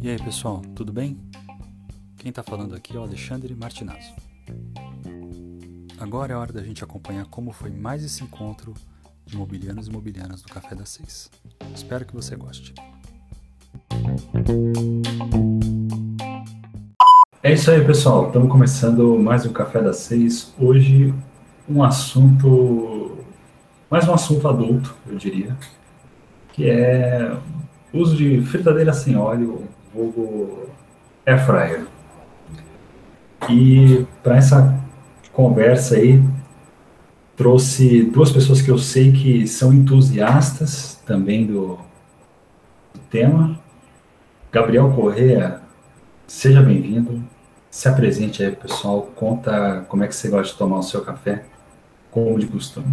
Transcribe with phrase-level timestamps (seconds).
[0.00, 1.18] E aí pessoal, tudo bem?
[2.16, 4.14] Quem está falando aqui é o Alexandre Martinazzo.
[5.98, 8.72] Agora é hora da gente acompanhar como foi mais esse encontro
[9.24, 11.28] de imobiliários e imobiliárias do Café das Seis.
[11.74, 12.72] Espero que você goste.
[17.42, 18.28] É isso aí, pessoal.
[18.28, 20.54] Estamos começando mais um Café das Seis.
[20.58, 21.12] Hoje,
[21.68, 23.18] um assunto,
[23.90, 25.56] mais um assunto adulto, eu diria,
[26.56, 27.36] que é
[27.92, 30.70] uso de fritadeira sem óleo, vulgo
[31.26, 31.86] air fryer.
[33.50, 34.82] E para essa
[35.32, 36.22] conversa aí,
[37.36, 41.78] trouxe duas pessoas que eu sei que são entusiastas também do,
[42.94, 43.60] do tema.
[44.50, 45.60] Gabriel Correa,
[46.26, 47.22] seja bem-vindo.
[47.70, 49.02] Se apresente aí, pessoal.
[49.14, 51.44] Conta como é que você gosta de tomar o seu café,
[52.10, 52.86] como de costume.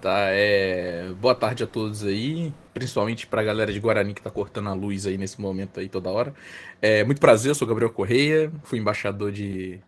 [0.00, 1.12] Tá, é...
[1.14, 4.72] Boa tarde a todos aí, principalmente para a galera de Guarani que tá cortando a
[4.72, 6.32] luz aí nesse momento aí toda hora.
[6.80, 9.82] É muito prazer, eu sou Gabriel Correia, fui embaixador de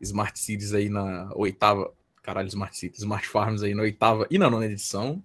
[0.00, 1.92] Smart Cities aí na oitava,
[2.22, 5.20] caralho, Smart Cities, Smart Farms aí na oitava e na nona edição.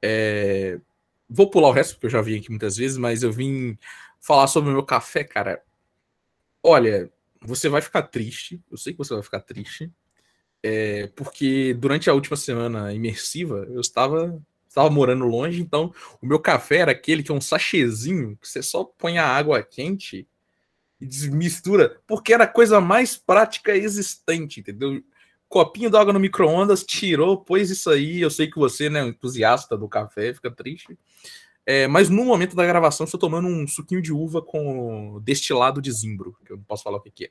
[0.00, 0.80] É...
[1.28, 3.76] Vou pular o resto, porque eu já vim aqui muitas vezes, mas eu vim
[4.20, 5.60] falar sobre o meu café, cara.
[6.62, 9.90] Olha, você vai ficar triste, eu sei que você vai ficar triste,
[10.66, 16.40] é, porque durante a última semana imersiva eu estava, estava morando longe, então o meu
[16.40, 20.26] café era aquele que é um sachêzinho que você só põe a água quente
[21.00, 25.00] e mistura, porque era a coisa mais prática existente, entendeu?
[25.48, 28.20] Copinho d'água no micro-ondas, tirou, pôs isso aí.
[28.20, 30.98] Eu sei que você, né, é um entusiasta do café, fica triste.
[31.64, 35.92] É, mas no momento da gravação, estou tomando um suquinho de uva com destilado de
[35.92, 37.30] zimbro, que eu não posso falar o que, que é.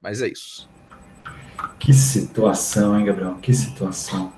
[0.00, 0.68] Mas é isso.
[1.78, 3.36] Que situação, hein, Gabriel?
[3.40, 4.32] Que situação.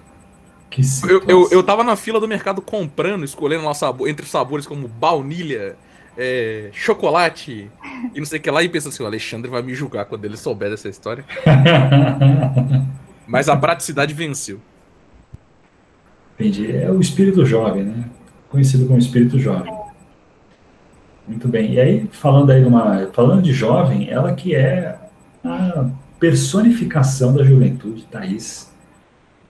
[0.69, 1.21] Que situação.
[1.29, 4.87] Eu, eu, eu tava na fila do mercado comprando, escolhendo lá sabor, entre sabores como
[4.87, 5.77] baunilha,
[6.17, 7.71] é, chocolate
[8.15, 10.25] e não sei o que lá, e pensando assim: o Alexandre vai me julgar quando
[10.25, 11.25] ele souber dessa história.
[13.27, 14.61] Mas a praticidade venceu.
[16.39, 16.75] Entendi.
[16.75, 18.05] É o espírito jovem, né?
[18.49, 19.73] Conhecido como espírito jovem.
[21.29, 21.75] Muito bem.
[21.75, 23.07] E aí, falando aí de uma.
[23.13, 24.99] Falando de jovem, ela que é
[25.45, 25.87] a
[26.21, 28.71] personificação da juventude, Thaís.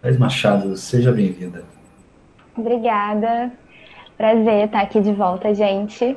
[0.00, 1.64] Thaís Machado, seja bem-vinda.
[2.56, 3.52] Obrigada.
[4.16, 6.16] Prazer estar aqui de volta, gente.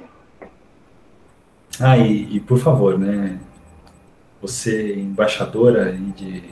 [1.79, 3.39] Ah, e, e por favor, né?
[4.41, 6.43] Você, embaixadora de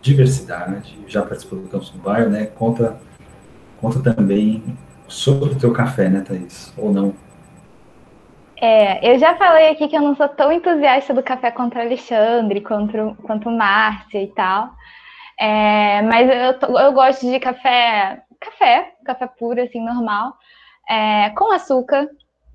[0.00, 2.46] diversidade, já participou do Campus do Bairro, né?
[2.46, 2.96] Conta,
[3.80, 4.62] conta também
[5.06, 6.72] sobre o teu café, né, Thaís?
[6.76, 7.14] Ou não?
[8.62, 12.60] É, eu já falei aqui que eu não sou tão entusiasta do café contra Alexandre,
[12.60, 14.70] quanto, quanto Márcia e tal.
[15.36, 20.34] É, mas eu, eu gosto de café, café, café puro, assim, normal,
[20.88, 22.08] é, com açúcar.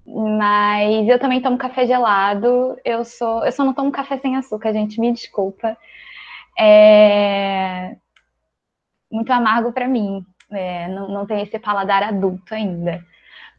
[0.05, 2.77] Mas eu também tomo café gelado.
[2.85, 5.77] Eu sou, eu só não tomo café sem açúcar, gente, me desculpa.
[6.57, 7.97] É
[9.11, 10.25] muito amargo para mim.
[10.51, 13.03] É, não, não tem esse paladar adulto ainda.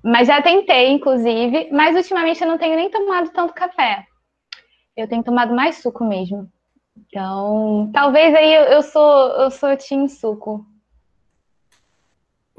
[0.03, 4.05] Mas já tentei, inclusive, mas ultimamente eu não tenho nem tomado tanto café.
[4.97, 6.49] Eu tenho tomado mais suco mesmo.
[6.97, 10.67] Então, talvez aí eu, eu sou eu sou team suco.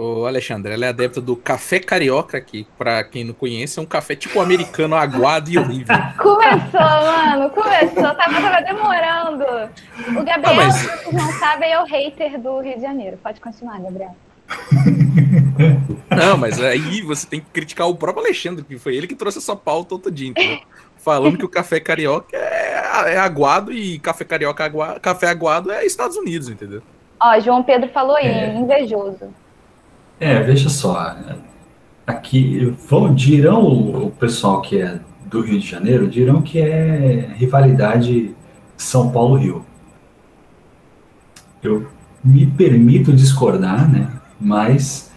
[0.02, 3.86] Ô, Alexandre, ela é adepta do café carioca, que, pra quem não conhece, é um
[3.86, 5.94] café tipo americano aguado e horrível.
[6.18, 9.44] Começou, mano, começou, tava, tava demorando.
[10.18, 10.76] O Gabriel, ah, mas...
[10.76, 13.18] se vocês não sabem, é o hater do Rio de Janeiro.
[13.22, 14.16] Pode continuar, Gabriel.
[16.09, 19.40] Não, mas aí você tem que criticar o próprio Alexandre, que foi ele que trouxe
[19.40, 20.59] essa pauta outro dia, entendeu?
[20.97, 25.86] Falando que o café carioca é, é aguado e café carioca aguado, café aguado é
[25.86, 26.81] Estados Unidos, entendeu?
[27.22, 28.56] Ó, João Pedro falou aí, é.
[28.56, 29.34] invejoso.
[30.20, 31.16] É, veja só.
[32.08, 38.36] Aqui, vão, dirão o pessoal que é do Rio de Janeiro, dirão que é rivalidade
[38.76, 39.66] São Paulo-Rio.
[41.62, 41.88] Eu
[42.24, 44.09] me permito discordar, né?
[44.40, 45.09] Mas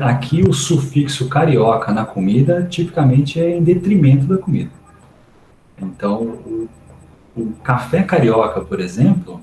[0.00, 4.70] aqui o sufixo carioca na comida tipicamente é em detrimento da comida.
[5.80, 6.68] Então, o,
[7.36, 9.40] o café carioca, por exemplo,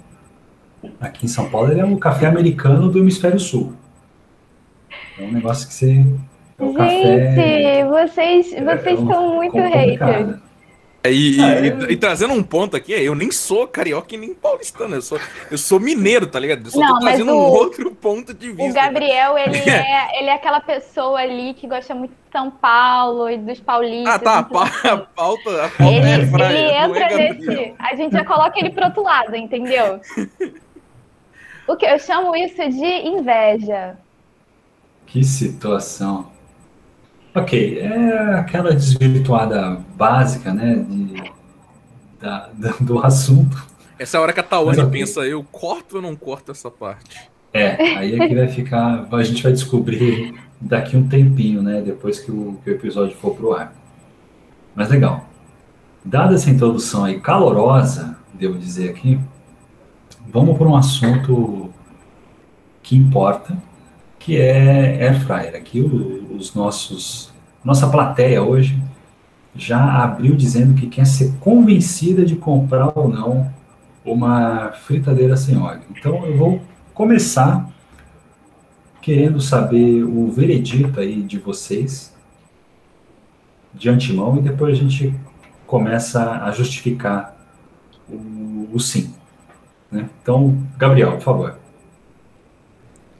[0.99, 3.73] aqui em São Paulo, ele é o café americano do hemisfério sul.
[5.19, 6.05] É um negócio que você.
[6.57, 10.39] É Gente, café, vocês, é vocês é, são muito haters.
[11.03, 14.95] E, ah, e, e, trazendo um ponto aqui, eu nem sou carioca e nem paulistano,
[14.95, 15.19] eu sou,
[15.49, 16.63] eu sou mineiro, tá ligado?
[16.65, 18.69] Eu só não, tô trazendo o, um outro ponto de vista.
[18.69, 23.27] O Gabriel, ele é, ele é aquela pessoa ali que gosta muito de São Paulo
[23.31, 24.13] e dos paulistas.
[24.13, 27.73] Ah, tá, a, pauta, a pauta, a pauta ele, é fraia, ele entra é nesse.
[27.79, 29.99] A gente já coloca ele pro outro lado, entendeu?
[31.67, 33.95] O que eu chamo isso de inveja.
[35.05, 36.29] Que situação.
[37.33, 41.31] Ok, é aquela desvirtuada básica, né, de,
[42.19, 42.49] da,
[42.79, 43.65] do assunto.
[43.97, 44.99] Essa é a hora que a Tawane okay.
[44.99, 47.29] pensa, eu corto ou não corto essa parte?
[47.53, 52.19] É, aí é que vai ficar, a gente vai descobrir daqui um tempinho, né, depois
[52.19, 53.73] que o, que o episódio for pro ar.
[54.75, 55.25] Mas legal.
[56.03, 59.19] Dada essa introdução aí calorosa, devo dizer aqui,
[60.27, 61.71] vamos para um assunto
[62.81, 63.55] que importa,
[64.21, 65.55] que é air fryer.
[65.55, 67.33] Aqui os nossos,
[67.63, 68.81] nossa plateia hoje
[69.53, 73.51] já abriu dizendo que quer ser convencida de comprar ou não
[74.05, 75.81] uma fritadeira sem óleo.
[75.89, 76.61] Então eu vou
[76.93, 77.69] começar
[79.01, 82.15] querendo saber o veredito aí de vocês
[83.73, 85.13] de antemão e depois a gente
[85.65, 87.35] começa a justificar
[88.07, 89.13] o, o sim.
[89.91, 90.07] Né?
[90.21, 91.55] Então, Gabriel, por favor.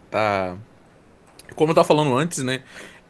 [0.09, 0.57] Tá.
[1.55, 2.63] Como eu tava falando antes, né?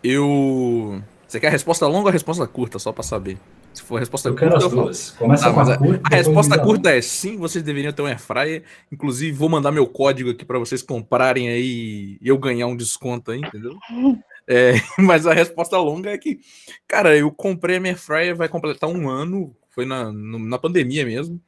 [0.04, 1.02] Eu.
[1.28, 3.38] Você quer a resposta longa ou a resposta curta, só para saber?
[3.74, 5.12] Se for a resposta eu curta, quero as duas.
[5.12, 6.02] Começa ah, com a, curta.
[6.04, 8.64] A resposta curta é sim, vocês deveriam ter um airfryer.
[8.92, 13.32] Inclusive, vou mandar meu código aqui para vocês comprarem aí e eu ganhar um desconto
[13.32, 13.78] aí, entendeu?
[14.48, 16.40] É, mas a resposta longa é que,
[16.88, 21.40] cara, eu comprei a minha airfryer, vai completar um ano, foi na, na pandemia mesmo.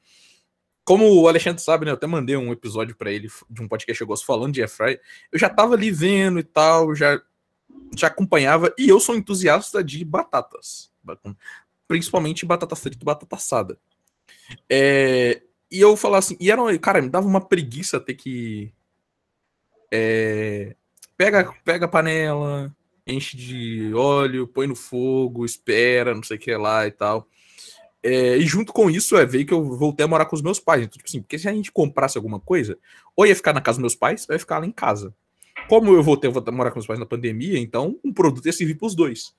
[0.86, 1.92] Como o Alexandre sabe, né?
[1.92, 4.62] Eu até mandei um episódio para ele de um podcast que eu gosto falando de
[4.62, 5.02] airfryer.
[5.32, 7.22] Eu já tava ali vendo e tal, já
[7.96, 10.92] já acompanhava e eu sou entusiasta de batatas,
[11.88, 13.78] principalmente batata frita e batata assada.
[14.70, 15.42] É,
[15.72, 18.74] e eu falava assim, e era, cara, me dava uma preguiça ter que
[19.92, 20.76] é,
[21.16, 22.76] pega pega a panela,
[23.06, 27.28] enche de óleo, põe no fogo, espera, não sei o que lá e tal.
[28.04, 30.60] É, e junto com isso, é ver que eu voltei a morar com os meus
[30.60, 30.84] pais.
[30.84, 32.78] Então, tipo assim, porque se a gente comprasse alguma coisa,
[33.16, 35.16] ou ia ficar na casa dos meus pais, ou ia ficar lá em casa.
[35.70, 38.52] Como eu voltei a morar com os meus pais na pandemia, então um produto ia
[38.52, 39.34] servir para os dois.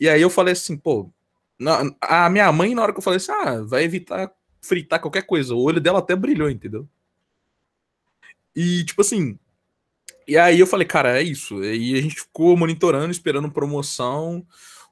[0.00, 1.10] E aí eu falei assim, pô,
[1.58, 4.32] na, a minha mãe, na hora que eu falei assim, ah, vai evitar
[4.62, 6.88] fritar qualquer coisa, o olho dela até brilhou, entendeu?
[8.54, 9.38] E tipo assim,
[10.26, 11.62] e aí eu falei, cara, é isso.
[11.62, 14.44] E a gente ficou monitorando, esperando promoção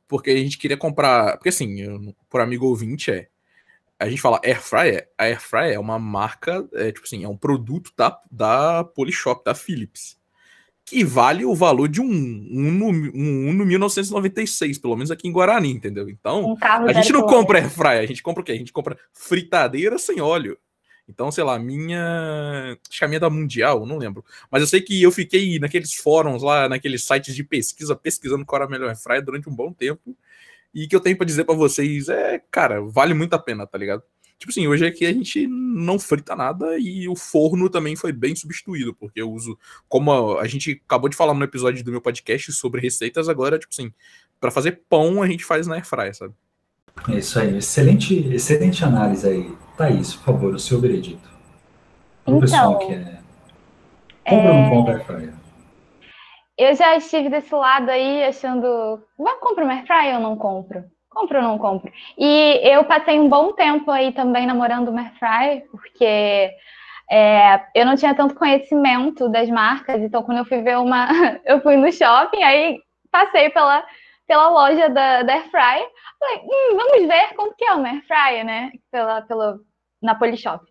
[0.08, 1.36] porque a gente queria comprar.
[1.36, 3.28] Porque assim, por amigo ouvinte é.
[3.98, 7.28] A gente fala Air Fryer, a Air Fryer é uma marca, é, tipo assim, é
[7.28, 10.18] um produto da, da Polishop, da Philips,
[10.84, 15.70] que vale o valor de um Uno, um Uno 1996, pelo menos aqui em Guarani,
[15.70, 16.08] entendeu?
[16.08, 18.52] Então, um a gente não compra Air Fryer, a gente compra o quê?
[18.52, 20.58] A gente compra fritadeira sem óleo.
[21.08, 22.78] Então, sei lá, minha.
[22.88, 24.24] Acho que a minha é da Mundial, não lembro.
[24.50, 28.62] Mas eu sei que eu fiquei naqueles fóruns lá, naqueles sites de pesquisa, pesquisando qual
[28.62, 30.16] era a melhor fryer durante um bom tempo.
[30.74, 33.78] E que eu tenho para dizer para vocês é, cara, vale muito a pena, tá
[33.78, 34.02] ligado?
[34.38, 38.34] Tipo assim, hoje aqui a gente não frita nada e o forno também foi bem
[38.34, 39.56] substituído, porque eu uso,
[39.88, 43.72] como a gente acabou de falar no episódio do meu podcast sobre receitas, agora, tipo
[43.72, 43.92] assim,
[44.40, 46.34] para fazer pão a gente faz na airfryer, sabe?
[47.08, 49.63] É isso aí, excelente, excelente análise aí.
[49.76, 51.28] Thaís, por favor, o seu veredito.
[52.26, 53.18] O então, pessoal que é.
[54.24, 55.34] Compra ou não compra airfryer?
[56.56, 60.84] Eu já estive desse lado aí achando, vai comprar uma airfryer ou não compro?
[61.10, 61.92] Compro ou não compro?
[62.16, 66.50] E eu passei um bom tempo aí também namorando uma airfryer, porque
[67.10, 71.08] é, eu não tinha tanto conhecimento das marcas, então quando eu fui ver uma,
[71.44, 72.78] eu fui no shopping, aí
[73.10, 73.84] passei pela,
[74.26, 75.88] pela loja da, da Airfryer,
[76.18, 79.58] falei, hum, vamos ver como que é uma Airfryer, né, pela, pela,
[80.02, 80.64] na Polishop.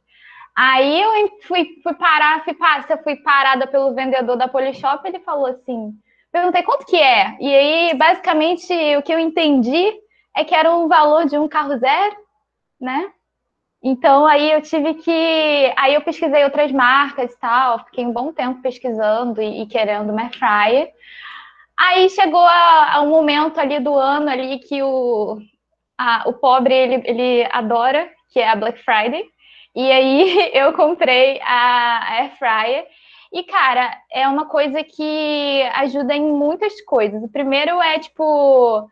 [0.56, 2.56] Aí eu fui, fui parar, fui,
[3.04, 5.94] fui parada pelo vendedor da Polishop, ele falou assim,
[6.32, 9.94] perguntei quanto que é, e aí basicamente o que eu entendi
[10.36, 12.16] é que era o valor de um carro zero,
[12.80, 13.12] né,
[13.84, 15.74] então aí eu tive que.
[15.76, 20.10] Aí eu pesquisei outras marcas e tal, fiquei um bom tempo pesquisando e, e querendo
[20.10, 20.90] uma Airfryer.
[21.78, 25.40] Aí chegou a, a, um momento ali do ano ali que o,
[25.98, 29.26] a, o pobre ele, ele adora, que é a Black Friday.
[29.76, 32.88] E aí eu comprei a Air Fryer.
[33.32, 37.24] E, cara, é uma coisa que ajuda em muitas coisas.
[37.24, 38.88] O primeiro é, tipo,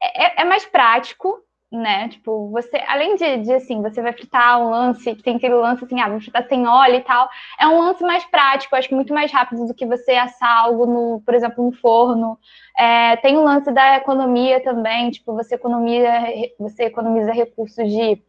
[0.00, 1.40] é, é mais prático,
[1.76, 2.08] né?
[2.08, 6.00] Tipo, você, além de, de, assim, você vai fritar um lance, tem aquele lance assim,
[6.00, 7.28] ah, vou fritar sem óleo e tal,
[7.58, 10.86] é um lance mais prático, acho que muito mais rápido do que você assar algo
[10.86, 12.38] no, por exemplo, no forno.
[12.78, 16.10] É, tem o lance da economia também, tipo, você economiza,
[16.58, 18.22] você economiza recursos de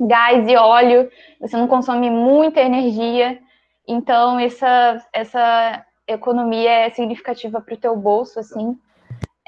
[0.00, 3.38] gás e óleo, você não consome muita energia,
[3.86, 8.78] então essa, essa economia é significativa para o teu bolso, assim.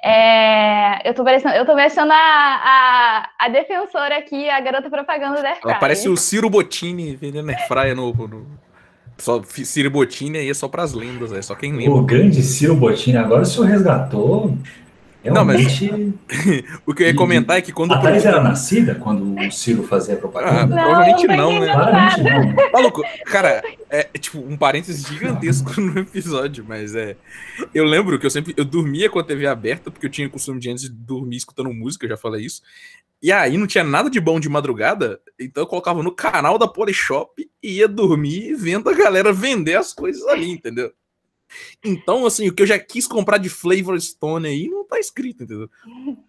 [0.02, 5.42] É, eu tô parecendo, eu tô mexendo a, a, a, defensora aqui, a garota propaganda
[5.42, 5.73] da Airfryer.
[5.73, 8.47] Ela parece o Ciro Bottini vendendo Airfryer no, no
[9.19, 11.92] Só Ciro Bottini aí é só pras lendas, é só quem lembra.
[11.92, 14.57] O grande Ciro Bottini, agora o senhor resgatou.
[15.25, 16.15] Não, mas Realmente.
[16.87, 17.93] o que eu ia comentar é que quando.
[17.93, 20.75] A Thaís era nascida quando o Ciro fazia Ah, propaganda?
[20.75, 21.73] provavelmente Não, não, não né?
[21.73, 22.71] Claramente não.
[22.73, 27.17] Maluco, cara, é tipo um parênteses gigantesco no episódio, mas é.
[27.75, 28.55] Eu lembro que eu sempre.
[28.57, 31.37] Eu dormia com a TV aberta, porque eu tinha o costume de antes de dormir
[31.37, 32.62] escutando música, eu já falei isso.
[33.23, 36.67] E aí não tinha nada de bom de madrugada, então eu colocava no canal da
[36.67, 40.91] Polishop e ia dormir vendo a galera vender as coisas ali, entendeu?
[41.85, 45.45] Então, assim, o que eu já quis comprar de Flavor Stone aí não tá escrito,
[45.45, 45.69] entendeu?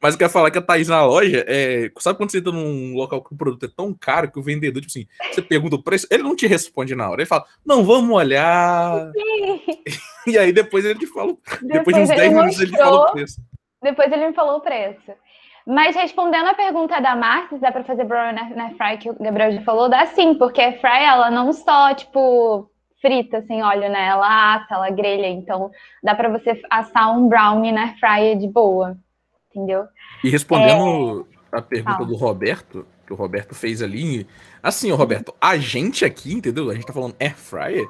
[0.01, 1.91] Mas eu quero falar que a Thaís na loja é.
[1.99, 4.81] Sabe quando você entra num local que o produto é tão caro que o vendedor,
[4.81, 7.21] tipo assim, você pergunta o preço, ele não te responde na hora.
[7.21, 9.11] Ele fala, não, vamos olhar.
[10.27, 11.35] E aí depois ele te fala.
[11.61, 13.41] Depois de uns ele 10 minutos ele te fala o mostrou, preço.
[13.81, 15.11] Depois ele me falou o preço.
[15.65, 19.09] Mas respondendo a pergunta da Marta, se dá pra fazer brownie na, na fry, que
[19.09, 22.70] o Gabriel já falou, dá sim, porque a fry, ela não só, tipo,
[23.01, 24.07] frita sem óleo, né?
[24.07, 25.71] Ela assa, ela grelha, então
[26.03, 28.97] dá pra você assar um brownie na fry de boa,
[29.49, 29.85] entendeu?
[30.23, 32.07] E respondendo a pergunta Fala.
[32.07, 34.27] do Roberto, que o Roberto fez ali.
[34.63, 36.69] Assim, ó, Roberto, a gente aqui, entendeu?
[36.69, 37.87] A gente tá falando air fryer,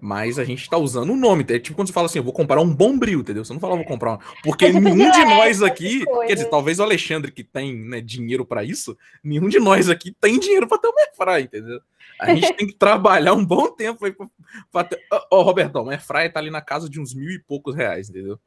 [0.00, 1.44] mas a gente tá usando o nome.
[1.48, 3.44] É tipo quando você fala assim, eu vou comprar um bombril, entendeu?
[3.44, 4.18] Você não fala, vou comprar um.
[4.42, 6.04] Porque É nenhum de gilete, nós aqui.
[6.26, 10.14] Quer dizer, talvez o Alexandre que tem né, dinheiro pra isso, nenhum de nós aqui
[10.20, 11.80] tem dinheiro pra ter um air fryer, entendeu?
[12.20, 14.26] A gente tem que trabalhar um bom tempo aí pra,
[14.70, 15.00] pra ter.
[15.12, 17.74] Ó, ó, Robertão, o air fryer tá ali na casa de uns mil e poucos
[17.74, 18.38] reais, entendeu?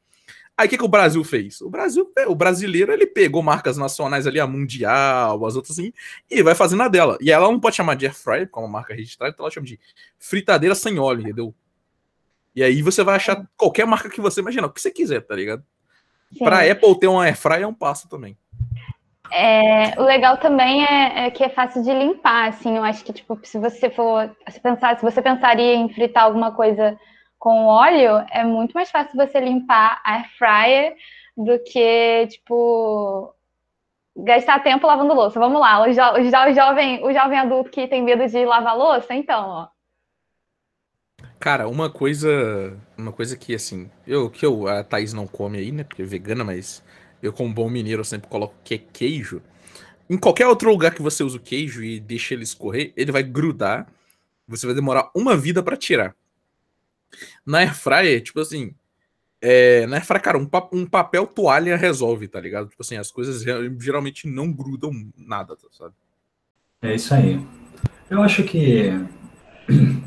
[0.62, 1.60] Aí o que, que o Brasil fez?
[1.60, 5.92] O Brasil, o brasileiro, ele pegou marcas nacionais ali, a Mundial, as outras assim,
[6.30, 7.18] e vai fazendo a dela.
[7.20, 9.66] E ela não pode chamar de air fryer, como uma marca registrada, então ela chama
[9.66, 9.80] de
[10.20, 11.52] fritadeira sem óleo, entendeu?
[12.54, 15.34] E aí você vai achar qualquer marca que você imaginar, o que você quiser, tá
[15.34, 15.64] ligado?
[16.32, 16.44] Sim.
[16.44, 18.38] Pra Apple ter um air fryer é um passo também.
[19.32, 23.12] É, o legal também é, é que é fácil de limpar, assim, eu acho que,
[23.12, 26.96] tipo, se você for se pensar, se você pensaria em fritar alguma coisa
[27.42, 30.96] com óleo, é muito mais fácil você limpar a air fryer
[31.36, 33.34] do que, tipo,
[34.16, 35.40] gastar tempo lavando louça.
[35.40, 38.44] Vamos lá, o, jo o, jo o jovem, o jovem adulto que tem medo de
[38.44, 39.68] lavar louça, então, ó.
[41.40, 42.78] Cara, uma coisa.
[42.96, 45.82] Uma coisa que, assim, eu que eu, a Thaís não come aí, né?
[45.82, 46.80] Porque é vegana, mas
[47.20, 49.42] eu, como bom mineiro, sempre coloco que é queijo.
[50.08, 53.24] Em qualquer outro lugar que você usa o queijo e deixa ele escorrer, ele vai
[53.24, 53.88] grudar.
[54.46, 56.14] Você vai demorar uma vida pra tirar.
[57.44, 58.74] Na Airfryer, tipo assim.
[59.40, 62.68] É, na Airfryer, cara, um, pa- um papel toalha resolve, tá ligado?
[62.68, 63.42] Tipo assim, as coisas
[63.78, 65.94] geralmente não grudam nada, tá, sabe?
[66.80, 67.44] É isso aí.
[68.08, 68.90] Eu acho que.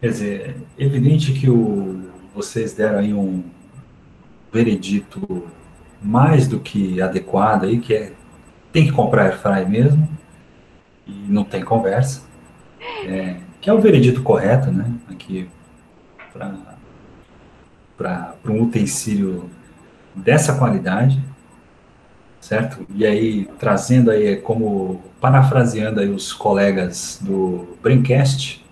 [0.00, 3.42] Quer dizer, é evidente que o, vocês deram aí um
[4.52, 5.50] veredito
[6.00, 8.12] mais do que adequado aí, que é
[8.72, 10.08] tem que comprar airfryer mesmo,
[11.06, 12.22] e não tem conversa.
[13.06, 14.92] É, que é o veredito correto, né?
[15.08, 15.48] Aqui
[17.96, 19.50] para um utensílio
[20.14, 21.22] dessa qualidade,
[22.40, 22.86] certo?
[22.94, 28.64] E aí trazendo aí como parafraseando aí os colegas do Braincast,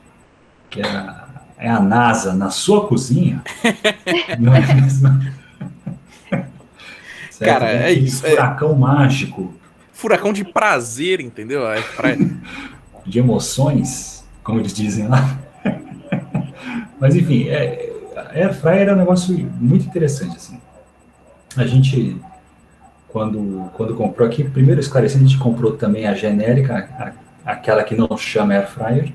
[0.70, 3.42] que é a, é a NASA na sua cozinha,
[4.38, 5.08] não é mesmo?
[7.30, 7.52] Certo?
[7.60, 9.54] Cara, é isso, é- Furacão mágico
[9.96, 11.66] Furacão de prazer, entendeu?
[11.66, 12.18] A Airfryer.
[13.06, 15.38] de emoções, como eles dizem lá.
[17.00, 20.60] Mas enfim, é, a Air Fryer é um negócio muito interessante assim.
[21.56, 22.20] A gente
[23.08, 27.12] quando quando comprou aqui, primeiro esclarecendo, a gente comprou também a genérica, a-
[27.52, 29.12] aquela que não chama Air Fryer.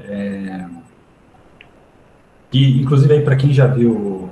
[0.00, 0.64] É,
[2.52, 4.28] e inclusive aí para quem já viu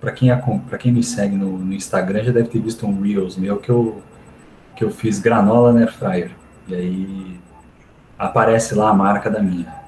[0.00, 0.30] para quem
[0.68, 3.70] para quem me segue no, no Instagram já deve ter visto um reels meu que
[3.70, 4.02] eu
[4.76, 6.30] que eu fiz granola na Air Fryer.
[6.68, 7.40] E aí
[8.18, 9.79] aparece lá a marca da minha.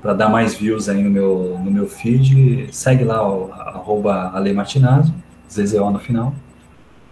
[0.00, 5.14] Para dar mais views aí no meu, no meu feed, segue lá o arroba alemartinazo,
[5.50, 6.34] ZZO no final,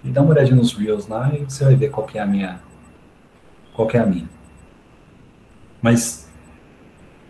[0.04, 2.26] e dá uma olhadinha nos reels lá e você vai ver qual que é a
[2.26, 2.60] minha.
[3.74, 4.28] Qual que é a minha.
[5.82, 6.28] Mas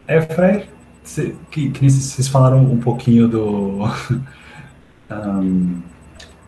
[0.07, 0.69] Airfryer,
[1.05, 3.85] cê- que, que vocês falaram um pouquinho do
[5.11, 5.83] um,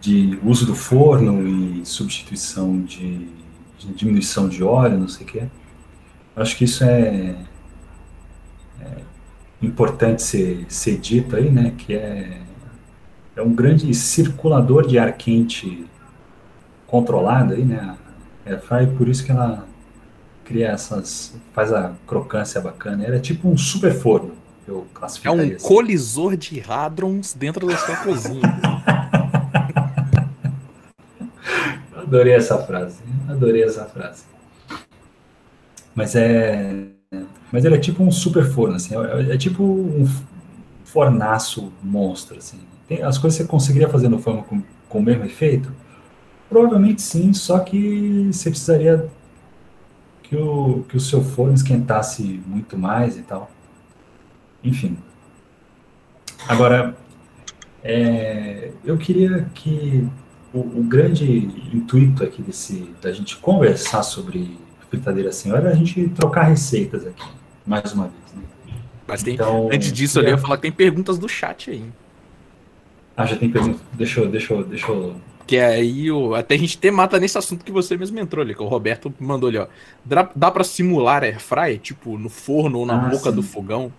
[0.00, 3.28] de uso do forno e substituição de,
[3.78, 5.42] de diminuição de óleo, não sei o quê.
[6.36, 7.36] Acho que isso é, é
[9.62, 11.74] importante ser, ser dito aí, né?
[11.76, 12.40] Que é,
[13.36, 15.86] é um grande circulador de ar quente
[16.86, 17.96] controlado aí, né?
[18.46, 19.66] A Airfryer, por isso que ela
[20.44, 23.04] cria essas, faz a crocância bacana.
[23.04, 24.32] Ela é tipo um super forno,
[24.66, 24.86] eu
[25.24, 25.56] É um assim.
[25.58, 28.42] colisor de hadrons dentro da sua cozinha.
[31.96, 34.24] Adorei essa frase, adorei essa frase.
[35.94, 36.88] Mas é,
[37.50, 40.06] Mas ele é tipo um super forno, assim, é, é tipo um
[40.84, 42.60] fornaço monstro, assim.
[42.86, 45.72] Tem, as coisas que você conseguiria fazer no forno com, com o mesmo efeito?
[46.48, 49.08] Provavelmente sim, só que você precisaria
[50.22, 53.50] que o, que o seu forno esquentasse muito mais e tal.
[54.62, 54.96] Enfim.
[56.48, 56.96] Agora,
[57.82, 60.06] é, eu queria que
[60.52, 61.26] o, o, grande
[61.72, 64.58] intuito aqui desse, da gente conversar sobre
[64.90, 67.24] fritadeira senhora a gente trocar receitas aqui,
[67.66, 68.34] mais uma vez.
[68.34, 68.42] Né?
[69.06, 71.84] Mas tem, então, antes disso, eu ia falar que tem perguntas do chat aí.
[73.16, 73.80] Ah, já tem perguntas.
[73.92, 75.16] Deixa eu, deixa eu, deixa eu
[75.50, 78.54] que aí o, até a gente ter mata nesse assunto que você mesmo entrou ali,
[78.54, 79.66] que o Roberto mandou ali, ó.
[80.04, 83.34] Dá, dá pra simular air fry, tipo, no forno ou na ah, boca sim.
[83.34, 83.92] do fogão?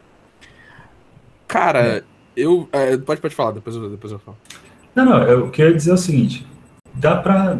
[1.49, 2.03] Cara, é.
[2.37, 2.69] eu.
[2.71, 4.37] É, pode, pode falar, depois eu, depois eu falo.
[4.95, 6.47] Não, não, eu queria dizer o seguinte:
[6.93, 7.59] dá pra.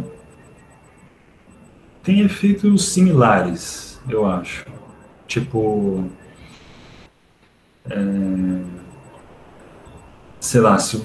[2.04, 4.66] Tem efeitos similares, eu acho.
[5.28, 6.06] Tipo.
[7.90, 7.96] É,
[10.40, 11.00] sei lá, se,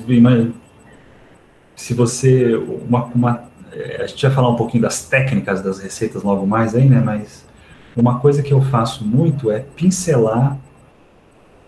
[1.75, 2.55] se você.
[2.57, 6.75] Uma, uma, é, a gente vai falar um pouquinho das técnicas das receitas logo mais
[6.75, 7.01] aí, né?
[7.01, 7.47] Mas
[7.95, 10.59] uma coisa que eu faço muito é pincelar.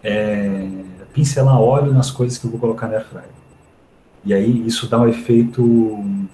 [0.02, 0.68] É,
[1.12, 3.28] pincelar óleo nas coisas que eu vou colocar na airfryer.
[4.24, 5.62] E aí isso dá um efeito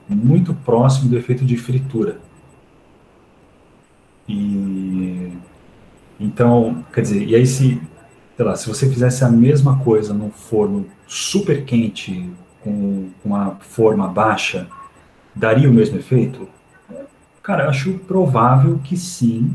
[0.08, 2.18] muito próximo do efeito de fritura.
[4.28, 5.32] E
[6.18, 7.80] então, quer dizer, e aí se,
[8.36, 12.30] sei lá, se você fizesse a mesma coisa num forno super quente,
[12.62, 14.66] com uma forma baixa,
[15.34, 16.48] daria o mesmo efeito?
[17.42, 19.54] Cara, eu acho provável que sim,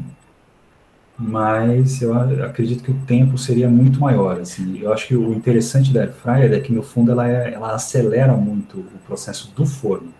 [1.17, 4.39] mas eu acredito que o tempo seria muito maior.
[4.39, 4.79] Assim.
[4.79, 7.73] Eu acho que o interessante da air fryer é que, no fundo, ela, é, ela
[7.73, 10.13] acelera muito o processo do forno.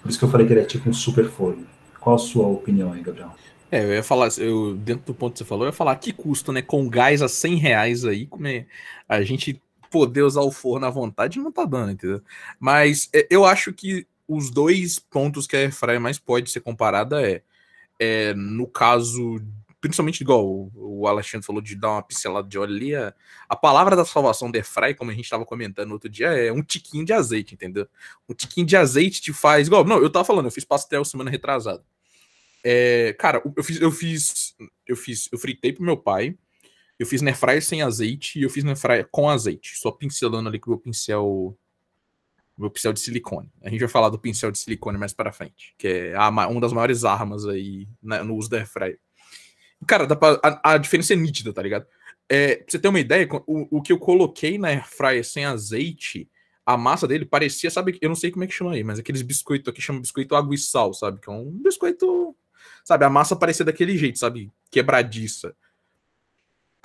[0.00, 1.66] Por isso que eu falei que ele é tipo um super forno.
[2.00, 3.34] Qual a sua opinião aí, Gabriel?
[3.70, 6.12] É, eu ia falar, eu, dentro do ponto que você falou, eu ia falar que
[6.12, 6.62] custo, né?
[6.62, 8.66] Com gás a 100 reais aí, como é,
[9.08, 12.22] a gente poder usar o forno à vontade não tá dando, entendeu?
[12.60, 17.22] Mas é, eu acho que os dois pontos que a Airfryer mais pode ser comparada
[17.28, 17.42] é,
[17.98, 19.40] é no caso,
[19.80, 23.14] principalmente igual o Alexandre falou de dar uma pincelada de óleo ali, a,
[23.48, 26.62] a palavra da salvação da Airfryer, como a gente estava comentando outro dia, é um
[26.62, 27.88] tiquinho de azeite, entendeu?
[28.28, 31.30] Um tiquinho de azeite te faz, igual, não, eu tava falando, eu fiz pastel semana
[31.30, 31.82] retrasada.
[32.68, 34.56] É, cara, eu fiz, eu fiz,
[34.88, 36.36] eu fiz, eu fritei pro meu pai,
[36.98, 40.70] eu fiz fryer sem azeite e eu fiz fryer com azeite, só pincelando ali com
[40.70, 41.56] o meu pincel
[42.58, 43.52] meu pincel de silicone.
[43.62, 46.60] A gente vai falar do pincel de silicone mais para frente, que é a, uma
[46.60, 48.98] das maiores armas aí né, no uso da airfryer.
[49.86, 51.86] Cara, pra, a, a, diferença é nítida, tá ligado?
[52.28, 56.28] É, pra você ter uma ideia, o, o que eu coloquei na airfryer sem azeite,
[56.64, 59.22] a massa dele parecia, sabe, eu não sei como é que chama aí, mas aqueles
[59.22, 61.20] biscoitos aqui chama biscoito água e sal, sabe?
[61.20, 62.34] Que é um biscoito,
[62.86, 63.04] sabe?
[63.04, 64.50] A massa parecia daquele jeito, sabe?
[64.70, 65.54] Quebradiça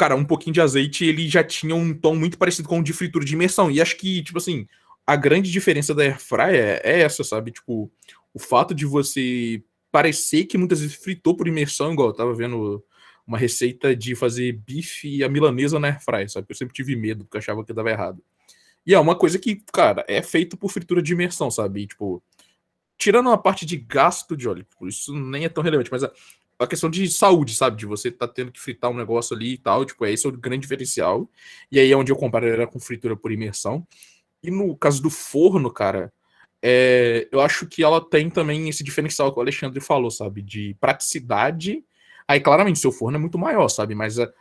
[0.01, 2.91] cara, um pouquinho de azeite, ele já tinha um tom muito parecido com o de
[2.91, 3.69] fritura de imersão.
[3.69, 4.67] E acho que, tipo assim,
[5.05, 7.51] a grande diferença da air fryer é essa, sabe?
[7.51, 7.91] Tipo,
[8.33, 12.83] o fato de você parecer que muitas vezes fritou por imersão, igual eu tava vendo
[13.27, 16.47] uma receita de fazer bife a milanesa na air fryer, sabe?
[16.49, 18.23] Eu sempre tive medo, porque achava que dava errado.
[18.83, 21.81] E é uma coisa que, cara, é feito por fritura de imersão, sabe?
[21.81, 22.23] E, tipo,
[23.01, 26.11] tirando a parte de gasto de óleo, por isso nem é tão relevante, mas a,
[26.59, 27.75] a questão de saúde, sabe?
[27.75, 29.83] De você tá tendo que fritar um negócio ali e tal.
[29.83, 31.27] Tipo, esse é o grande diferencial.
[31.71, 33.87] E aí é onde eu comparo era com fritura por imersão.
[34.43, 36.13] E no caso do forno, cara,
[36.61, 40.43] é, eu acho que ela tem também esse diferencial que o Alexandre falou, sabe?
[40.43, 41.83] De praticidade.
[42.27, 43.95] Aí, claramente, seu forno é muito maior, sabe?
[43.95, 44.31] Mas é,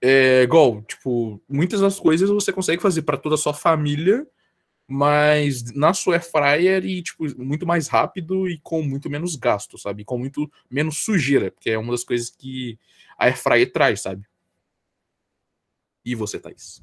[0.00, 4.24] é igual, tipo, muitas das coisas você consegue fazer para toda a sua família
[4.90, 9.78] mas na sua air fryer e tipo muito mais rápido e com muito menos gasto,
[9.78, 10.04] sabe?
[10.04, 12.76] Com muito menos sujeira, porque é uma das coisas que
[13.16, 14.26] a air fryer traz, sabe?
[16.04, 16.80] E você, Thaís?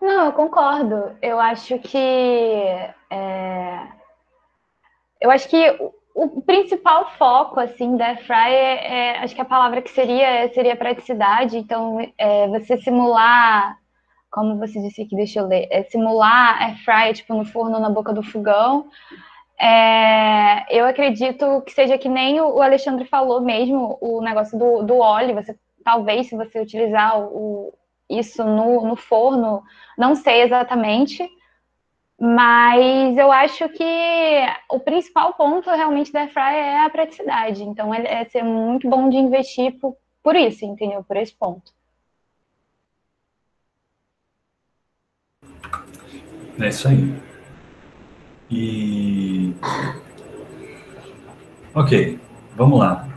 [0.00, 1.16] Não, eu concordo.
[1.20, 3.88] Eu acho que é...
[5.20, 5.70] eu acho que
[6.14, 10.76] o, principal foco assim da air fryer é, acho que a palavra que seria seria
[10.76, 11.58] praticidade.
[11.58, 13.81] Então, é, você simular
[14.32, 17.90] como você disse aqui, deixa eu ler, é simular air fry, tipo, no forno na
[17.90, 18.88] boca do fogão.
[19.60, 24.96] É, eu acredito que seja que nem o Alexandre falou mesmo, o negócio do, do
[24.98, 27.74] óleo, você talvez se você utilizar o,
[28.08, 29.62] isso no, no forno,
[29.98, 31.28] não sei exatamente,
[32.18, 37.62] mas eu acho que o principal ponto realmente da air fry é a praticidade.
[37.62, 41.04] Então é, é ser muito bom de investir por, por isso, entendeu?
[41.04, 41.70] Por esse ponto.
[46.58, 47.14] É isso aí.
[48.50, 49.54] E.
[51.74, 52.18] Ok,
[52.56, 53.08] vamos lá.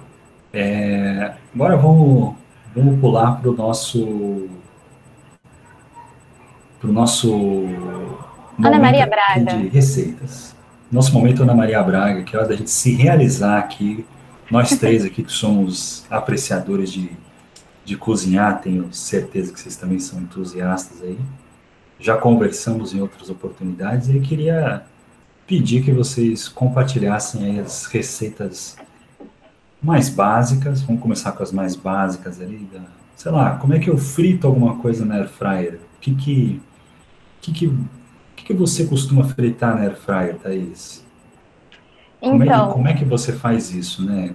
[0.54, 1.34] É...
[1.54, 2.36] Agora vamos,
[2.74, 4.48] vamos pular para o nosso
[6.80, 7.66] para o nosso
[8.64, 10.56] Ana Maria Braga de receitas.
[10.92, 14.06] Nosso momento Ana Maria Braga, que é hora da gente se realizar aqui.
[14.50, 17.12] Nós três aqui que somos apreciadores de,
[17.84, 21.18] de cozinhar, tenho certeza que vocês também são entusiastas aí.
[22.00, 24.84] Já conversamos em outras oportunidades e queria
[25.48, 28.76] pedir que vocês compartilhassem as receitas
[29.82, 30.82] mais básicas.
[30.82, 32.68] Vamos começar com as mais básicas ali.
[32.72, 32.82] Da,
[33.16, 35.80] sei lá, como é que eu frito alguma coisa na air fryer?
[35.98, 36.62] O que que,
[37.42, 41.06] que, que, que, você costuma fritar na air fryer, Thaís?
[42.20, 44.34] Como, é que, Então, como é que você faz isso, né?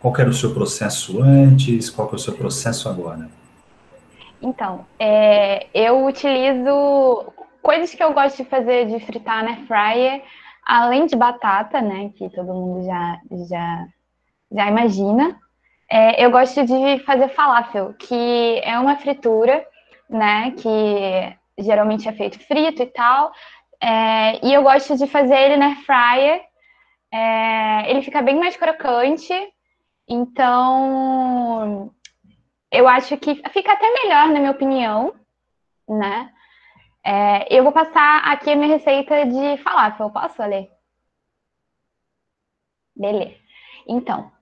[0.00, 1.88] Qual era o seu processo antes?
[1.90, 3.28] Qual é o seu processo agora?
[4.44, 10.22] Então, é, eu utilizo coisas que eu gosto de fazer de fritar na fryer,
[10.66, 13.86] além de batata, né, que todo mundo já, já,
[14.52, 15.40] já imagina.
[15.90, 19.66] É, eu gosto de fazer falafel, que é uma fritura,
[20.10, 23.32] né, que geralmente é feito frito e tal.
[23.80, 26.42] É, e eu gosto de fazer ele na fryer.
[27.10, 29.32] É, ele fica bem mais crocante,
[30.06, 31.90] então
[32.74, 35.14] eu acho que fica até melhor, na minha opinião,
[35.88, 36.30] né?
[37.04, 40.10] É, eu vou passar aqui a minha receita de falafel.
[40.10, 40.70] Posso ler?
[42.96, 43.36] Beleza.
[43.86, 44.32] Então,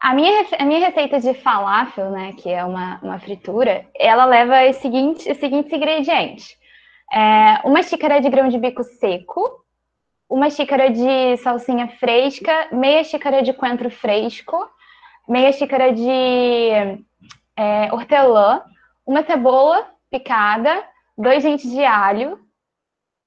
[0.00, 4.70] a minha, a minha receita de falafel, né, que é uma, uma fritura, ela leva
[4.70, 6.56] os seguintes, os seguintes ingredientes.
[7.12, 9.64] É, uma xícara de grão de bico seco,
[10.28, 14.56] uma xícara de salsinha fresca, meia xícara de coentro fresco,
[15.28, 17.04] meia xícara de
[17.56, 18.62] é, hortelã,
[19.06, 20.84] uma cebola picada,
[21.16, 22.38] dois dentes de alho,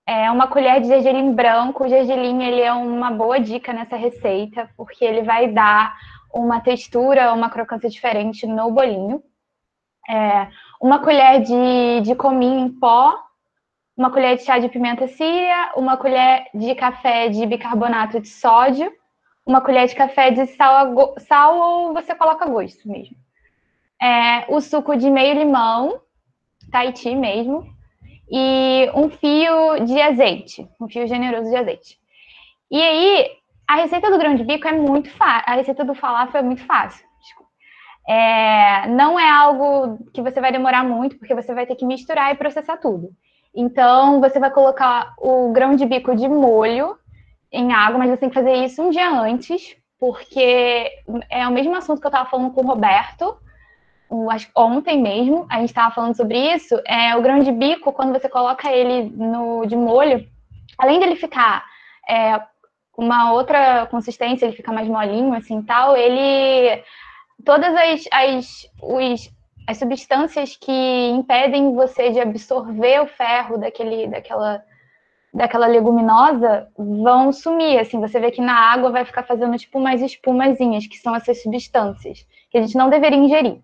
[0.06, 1.84] é, uma colher de gergelim branco.
[1.84, 5.96] O gergelim ele é uma boa dica nessa receita, porque ele vai dar
[6.34, 9.24] uma textura, uma crocância diferente no bolinho.
[10.10, 10.48] É,
[10.82, 13.16] uma colher de, de cominho em pó,
[13.96, 18.92] uma colher de chá de pimenta síria, uma colher de café de bicarbonato de sódio,
[19.46, 23.16] uma colher de café de sal, sal ou você coloca gosto mesmo.
[24.02, 26.02] É, o suco de meio limão,
[26.72, 27.68] Tahiti mesmo,
[28.32, 32.00] e um fio de azeite, um fio generoso de azeite.
[32.72, 33.32] E aí,
[33.68, 36.64] a receita do grão de bico é muito fácil, a receita do falafel é muito
[36.66, 37.08] fácil.
[38.08, 42.34] É, não é algo que você vai demorar muito, porque você vai ter que misturar
[42.34, 43.12] e processar tudo.
[43.54, 46.98] Então, você vai colocar o grão de bico de molho
[47.52, 50.90] em água, mas você tem que fazer isso um dia antes, porque
[51.30, 53.38] é o mesmo assunto que eu estava falando com o Roberto,
[54.56, 56.80] ontem mesmo, a gente estava falando sobre isso.
[56.88, 60.28] É, o grão de bico, quando você coloca ele no, de molho,
[60.78, 61.64] além dele ficar
[62.10, 62.42] é,
[62.98, 66.84] uma outra consistência, ele fica mais molinho, assim, tal, ele...
[67.46, 69.32] Todas as, as, os,
[69.66, 74.62] as substâncias que impedem você de absorver o ferro daquele, daquela,
[75.34, 80.02] daquela leguminosa vão sumir, assim, você vê que na água vai ficar fazendo, tipo, umas
[80.02, 83.62] espumazinhas, que são essas substâncias, que a gente não deveria ingerir.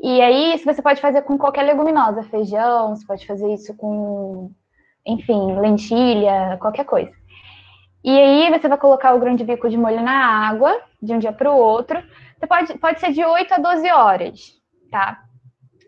[0.00, 4.50] E aí, isso você pode fazer com qualquer leguminosa, feijão, você pode fazer isso com,
[5.06, 7.12] enfim, lentilha, qualquer coisa.
[8.04, 11.18] E aí, você vai colocar o grão de bico de molho na água, de um
[11.18, 12.02] dia para o outro.
[12.38, 14.40] Você pode, pode ser de 8 a 12 horas,
[14.90, 15.22] tá?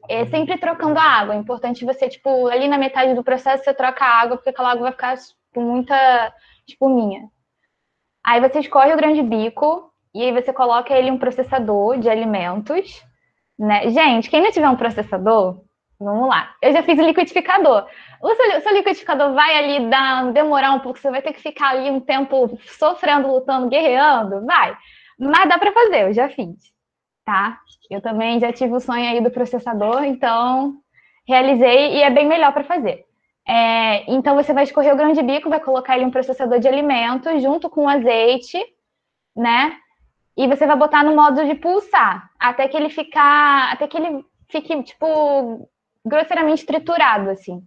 [0.09, 1.35] É sempre trocando a água.
[1.35, 4.71] É importante você, tipo, ali na metade do processo, você troca a água, porque aquela
[4.71, 5.17] água vai ficar
[5.53, 6.33] com muita
[6.69, 7.29] espuminha.
[8.25, 11.99] Aí você escorre o grão de bico e aí você coloca ele em um processador
[11.99, 13.03] de alimentos,
[13.59, 13.89] né?
[13.91, 15.63] Gente, quem não tiver um processador,
[15.99, 16.55] vamos lá.
[16.61, 17.87] Eu já fiz o liquidificador.
[18.23, 21.71] O seu, seu liquidificador vai ali dar, demorar um pouco, você vai ter que ficar
[21.71, 24.77] ali um tempo sofrendo, lutando, guerreando, vai.
[25.19, 26.57] Mas dá para fazer, eu já fiz,
[27.25, 27.59] tá?
[27.91, 30.75] Eu também já tive o sonho aí do processador, então
[31.27, 33.05] realizei e é bem melhor para fazer.
[33.47, 36.67] É, então você vai escorrer o grão de bico, vai colocar ele um processador de
[36.67, 38.59] alimentos junto com o azeite,
[39.37, 39.77] né?
[40.37, 44.25] E você vai botar no modo de pulsar, até que ele ficar, até que ele
[44.49, 45.69] fique tipo
[46.05, 47.63] grosseiramente triturado assim.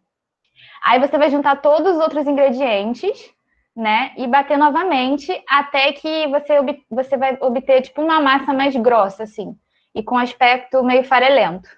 [0.84, 3.34] Aí você vai juntar todos os outros ingredientes,
[3.76, 4.12] né?
[4.18, 6.56] E bater novamente até que você,
[6.90, 9.56] você vai obter tipo uma massa mais grossa assim
[9.94, 11.70] e com aspecto meio farelento.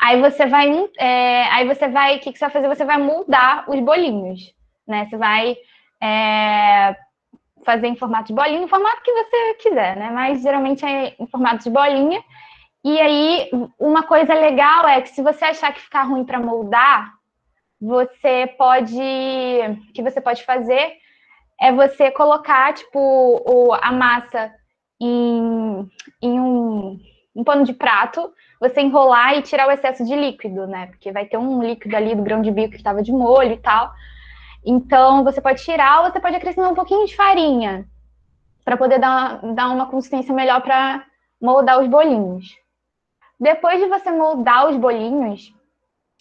[0.00, 2.68] Aí você vai, é, aí você vai, o que, que você vai fazer?
[2.68, 4.54] Você vai moldar os bolinhos,
[4.86, 5.06] né?
[5.06, 5.56] Você vai
[6.02, 6.96] é,
[7.66, 10.10] fazer em formato de bolinha, no formato que você quiser, né?
[10.10, 12.22] Mas geralmente é em formato de bolinha.
[12.82, 17.12] E aí, uma coisa legal é que se você achar que ficar ruim para moldar,
[17.80, 20.94] você pode, o que você pode fazer
[21.60, 24.50] é você colocar tipo o, a massa
[25.00, 25.86] em,
[26.22, 26.98] em um
[27.36, 30.86] um pano de prato, você enrolar e tirar o excesso de líquido, né?
[30.86, 33.58] Porque vai ter um líquido ali do grão de bico que estava de molho e
[33.58, 33.92] tal.
[34.66, 37.86] Então, você pode tirar ou você pode acrescentar um pouquinho de farinha
[38.64, 41.06] para poder dar, dar uma consistência melhor para
[41.40, 42.56] moldar os bolinhos.
[43.38, 45.54] Depois de você moldar os bolinhos,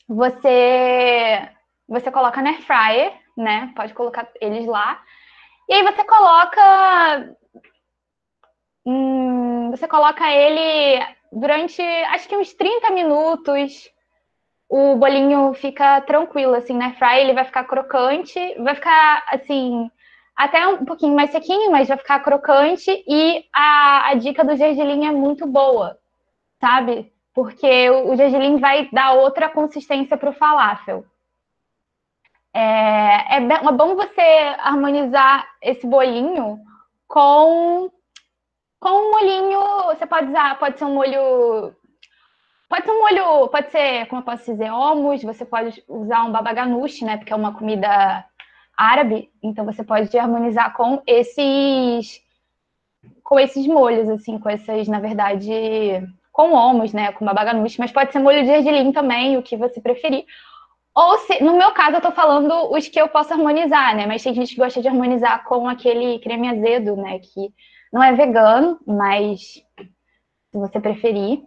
[0.08, 1.50] você
[1.88, 3.74] você coloca na air fryer, né?
[3.76, 5.02] Pode colocar eles lá.
[5.68, 7.36] E aí você coloca
[8.86, 13.90] hum, você coloca ele durante acho que uns 30 minutos.
[14.70, 19.90] O bolinho fica tranquilo assim na air fryer, ele vai ficar crocante, vai ficar assim
[20.36, 25.06] até um pouquinho mais sequinho, mas vai ficar crocante e a, a dica do gergelim
[25.06, 25.98] é muito boa,
[26.60, 27.14] sabe?
[27.34, 31.06] Porque o, o gergelim vai dar outra consistência para o falafel.
[32.54, 36.60] É, é, é bom você harmonizar esse bolinho
[37.08, 37.92] com
[38.80, 39.60] com um molhinho.
[39.88, 41.74] Você pode usar, pode ser um molho
[42.68, 46.32] Pode ser um molho, pode ser, como eu posso dizer, homus, você pode usar um
[46.32, 47.18] babaganuche, né?
[47.18, 48.26] Porque é uma comida
[48.78, 52.24] árabe, então você pode harmonizar com esses
[53.24, 55.50] com esses molhos, assim, com essas, na verdade,
[56.32, 59.82] com homus, né, com babaganuche, mas pode ser molho de gergelim também, o que você
[59.82, 60.26] preferir.
[60.94, 64.24] Ou se, no meu caso, eu tô falando os que eu posso harmonizar, né, mas
[64.24, 67.52] tem gente que gosta de harmonizar com aquele creme azedo, né, que
[67.92, 69.64] não é vegano, mas
[70.52, 71.44] se você preferir.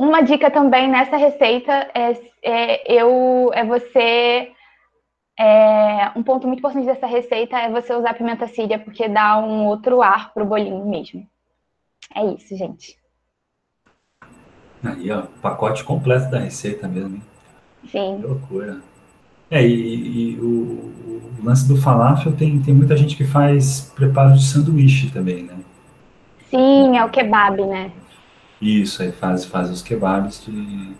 [0.00, 4.50] Uma dica também nessa receita é, é, eu, é você
[5.38, 9.66] é, um ponto muito importante dessa receita é você usar pimenta síria, porque dá um
[9.66, 11.28] outro ar pro bolinho mesmo.
[12.16, 12.96] É isso, gente.
[14.82, 17.22] Aí, ó, pacote completo da receita mesmo, hein?
[17.84, 18.22] Sim.
[18.22, 18.80] Que loucura.
[19.50, 24.32] É, e, e o, o, lance do falafel tem, tem muita gente que faz preparo
[24.32, 25.58] de sanduíche também, né?
[26.48, 27.92] Sim, é o kebab, né?
[28.60, 30.94] Isso, aí faz, faz os kebabs de,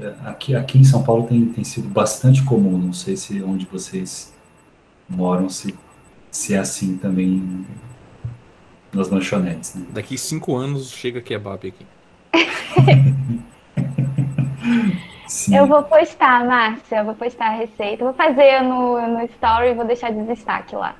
[0.00, 3.66] é, aqui, aqui em São Paulo tem, tem sido bastante comum, não sei se onde
[3.66, 4.32] vocês
[5.08, 5.74] moram, se,
[6.30, 7.66] se é assim também
[8.92, 9.74] nas lanchonetes.
[9.74, 9.86] Né?
[9.90, 11.86] Daqui cinco anos chega kebab aqui.
[15.52, 18.04] eu vou postar, Márcia, eu vou postar a receita.
[18.04, 20.96] Vou fazer no, no story e vou deixar de destaque lá.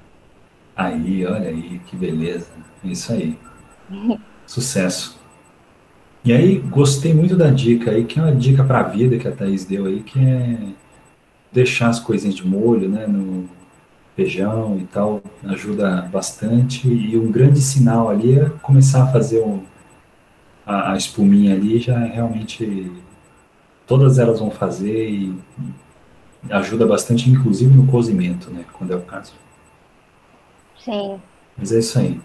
[0.77, 2.51] Aí, olha aí, que beleza.
[2.85, 3.37] Isso aí.
[4.47, 5.21] Sucesso.
[6.25, 9.27] E aí, gostei muito da dica aí, que é uma dica para a vida que
[9.27, 10.57] a Thaís deu aí, que é
[11.51, 13.49] deixar as coisinhas de molho, né, no
[14.15, 16.87] feijão e tal, ajuda bastante.
[16.87, 19.63] E um grande sinal ali é começar a fazer um,
[20.65, 22.93] a, a espuminha ali, já realmente
[23.87, 25.35] todas elas vão fazer e,
[26.49, 29.33] e ajuda bastante, inclusive no cozimento, né, quando é o caso.
[30.79, 31.21] Sim.
[31.57, 32.21] Mas é isso aí.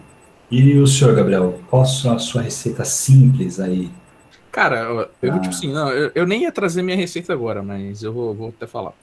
[0.50, 3.90] E o senhor, Gabriel, qual a sua, receita simples aí?
[4.50, 5.38] Cara, eu, ah.
[5.40, 8.48] tipo assim, não, eu, eu, nem ia trazer minha receita agora, mas eu vou, vou
[8.48, 8.94] até falar.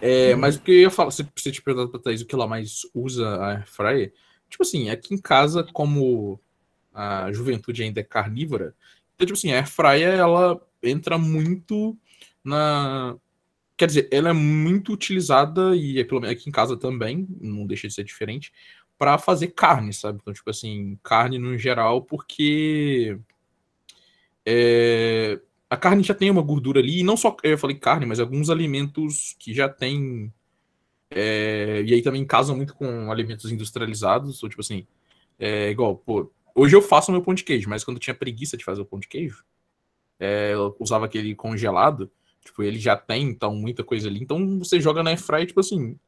[0.00, 2.34] É, mas o que eu ia falar, se você te perguntar pra Thaís o que
[2.34, 4.12] ela mais usa a airfryer,
[4.48, 6.40] tipo assim, aqui em casa, como
[6.94, 8.74] a juventude ainda é carnívora,
[9.14, 11.96] então, tipo assim, a airfryer, ela entra muito
[12.42, 13.16] na...
[13.76, 17.66] Quer dizer, ela é muito utilizada, e é pelo menos aqui em casa também, não
[17.66, 18.50] deixa de ser diferente,
[18.98, 20.18] para fazer carne, sabe?
[20.20, 23.18] Então, tipo assim, carne no geral, porque
[24.44, 28.20] é, a carne já tem uma gordura ali, e não só eu falei carne, mas
[28.20, 30.32] alguns alimentos que já tem.
[31.10, 34.86] É, e aí também casam muito com alimentos industrializados, ou tipo assim,
[35.38, 38.56] é igual, pô, hoje eu faço meu pão de queijo, mas quando eu tinha preguiça
[38.56, 39.44] de fazer o pão de queijo,
[40.18, 42.10] é, eu usava aquele congelado,
[42.44, 45.98] tipo, ele já tem, então, muita coisa ali, então você joga na airfryer, tipo assim,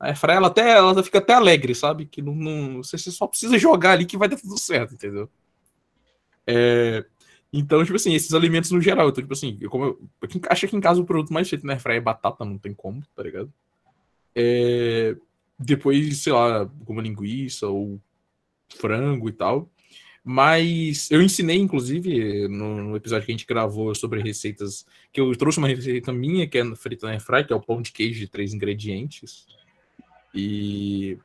[0.00, 2.06] a Airfryer, ela até ela fica até alegre, sabe?
[2.06, 5.28] Que não, não você só precisa jogar ali que vai dar tudo certo, entendeu?
[6.46, 7.04] É,
[7.52, 10.66] então, tipo assim, esses alimentos no geral, então, tipo assim, eu, como eu, eu acho
[10.68, 13.22] que em casa o produto mais feito na Airfryer é batata, não tem como, tá
[13.22, 13.52] ligado?
[14.34, 15.16] É,
[15.58, 18.00] depois, sei lá, como linguiça ou
[18.70, 19.70] frango e tal.
[20.24, 25.34] Mas eu ensinei, inclusive, no, no, episódio que a gente gravou sobre receitas, que eu
[25.36, 28.20] trouxe uma receita minha, que é frita na airfryer, que é o pão de queijo
[28.20, 29.46] de três ingredientes.
[30.34, 31.18] E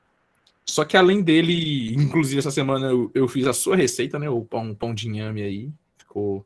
[0.66, 4.30] só que além dele, inclusive essa semana eu, eu fiz a sua receita, né?
[4.30, 5.72] O pão, pão de inhame aí.
[5.98, 6.46] Ficou,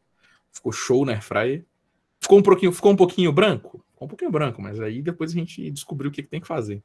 [0.51, 1.65] ficou show na airfryer.
[2.19, 3.83] Ficou um pouquinho, ficou um pouquinho branco?
[3.91, 6.47] Ficou um pouquinho branco, mas aí depois a gente descobriu o que, que tem que
[6.47, 6.83] fazer.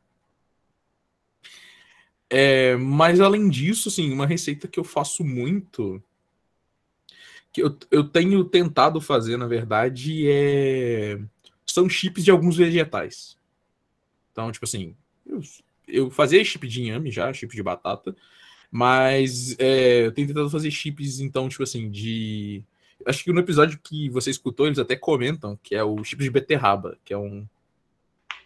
[2.30, 6.02] É, mas além disso, assim, uma receita que eu faço muito,
[7.52, 11.18] que eu, eu tenho tentado fazer, na verdade, é
[11.74, 13.36] são chips de alguns vegetais.
[14.30, 15.40] Então, tipo assim, eu,
[15.86, 18.14] eu fazia chip de inhame já, chip de batata,
[18.70, 22.64] Mas é, eu tenho tentado fazer chips, então, tipo assim, de.
[23.06, 26.30] Acho que no episódio que você escutou, eles até comentam que é o chip de
[26.30, 27.46] beterraba, que é um.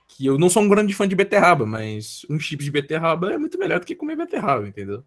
[0.08, 3.38] Que eu não sou um grande fã de beterraba, mas um chip de beterraba é
[3.38, 5.04] muito melhor do que comer beterraba, entendeu?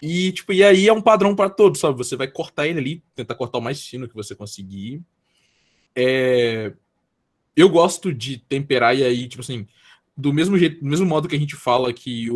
[0.00, 1.96] E, tipo, e aí é um padrão para todos, sabe?
[1.98, 5.02] Você vai cortar ele ali, tentar cortar o mais fino que você conseguir.
[5.94, 6.72] É...
[7.56, 9.66] Eu gosto de temperar e aí, tipo assim,
[10.18, 12.28] do mesmo jeito, do mesmo modo que a gente fala que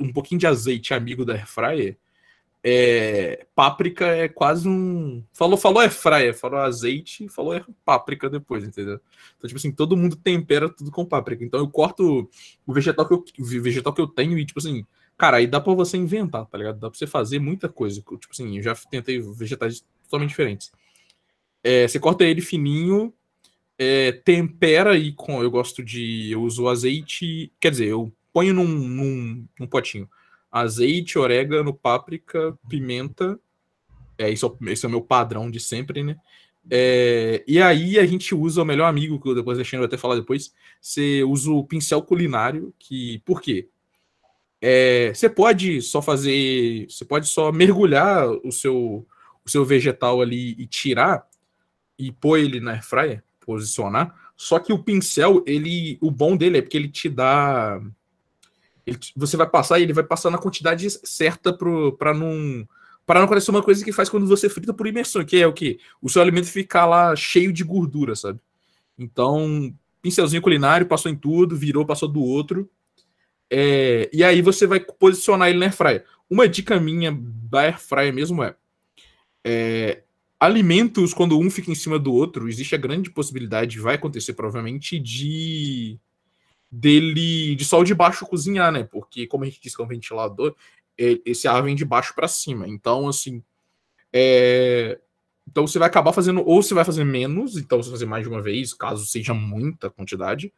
[0.00, 1.96] um pouquinho de azeite é amigo da airfryer,
[2.64, 3.46] é...
[3.54, 5.24] páprica é quase um.
[5.32, 9.00] Falou, falou airfryer, falou azeite, falou é páprica depois, entendeu?
[9.36, 11.44] Então, tipo assim, todo mundo tempera tudo com páprica.
[11.44, 12.28] Então eu corto
[12.66, 14.84] o vegetal que eu, o vegetal que eu tenho e, tipo assim,
[15.18, 16.78] Cara, aí dá pra você inventar, tá ligado?
[16.78, 18.00] Dá pra você fazer muita coisa.
[18.00, 20.70] Tipo assim, eu já tentei vegetais totalmente diferentes.
[21.60, 23.12] É, você corta ele fininho,
[23.78, 25.42] é, tempera e com.
[25.42, 26.30] Eu gosto de.
[26.30, 27.52] Eu uso azeite.
[27.60, 30.08] Quer dizer, eu ponho num, num, num potinho
[30.50, 33.38] azeite, orégano, páprica, pimenta.
[34.16, 36.16] É, isso, é esse é o meu padrão de sempre, né?
[36.70, 40.16] É, e aí a gente usa o melhor amigo, que eu depois deixando até falar
[40.16, 40.52] depois.
[40.80, 43.22] Você usa o pincel culinário, que.
[43.24, 43.68] Por quê?
[44.60, 49.06] É, você pode só fazer, você pode só mergulhar o seu,
[49.44, 51.28] o seu vegetal ali e tirar
[51.96, 54.14] e pôr ele na airfryer, posicionar.
[54.36, 57.80] Só que o pincel, ele, o bom dele é porque ele te dá,
[58.86, 61.50] ele, você vai passar e ele vai passar na quantidade certa
[61.98, 62.68] para não
[63.06, 65.52] para não acontecer uma coisa que faz quando você frita por imersão, que é o
[65.52, 68.38] que o seu alimento ficar lá cheio de gordura, sabe?
[68.98, 72.68] Então, pincelzinho culinário, passou em tudo, virou, passou do outro
[73.50, 76.04] é, e aí você vai posicionar ele na airfryer.
[76.28, 78.54] Uma dica minha da airfryer mesmo é,
[79.42, 80.02] é,
[80.40, 84.98] alimentos quando um fica em cima do outro, existe a grande possibilidade, vai acontecer provavelmente,
[84.98, 85.98] de
[86.70, 88.84] dele de sol de baixo cozinhar, né?
[88.84, 90.54] Porque como a gente disse que é um ventilador,
[90.96, 92.68] esse ar vem de baixo para cima.
[92.68, 93.42] Então, assim,
[94.12, 94.98] é,
[95.46, 98.22] então você vai acabar fazendo, ou você vai fazer menos, então você vai fazer mais
[98.22, 100.52] de uma vez, caso seja muita quantidade,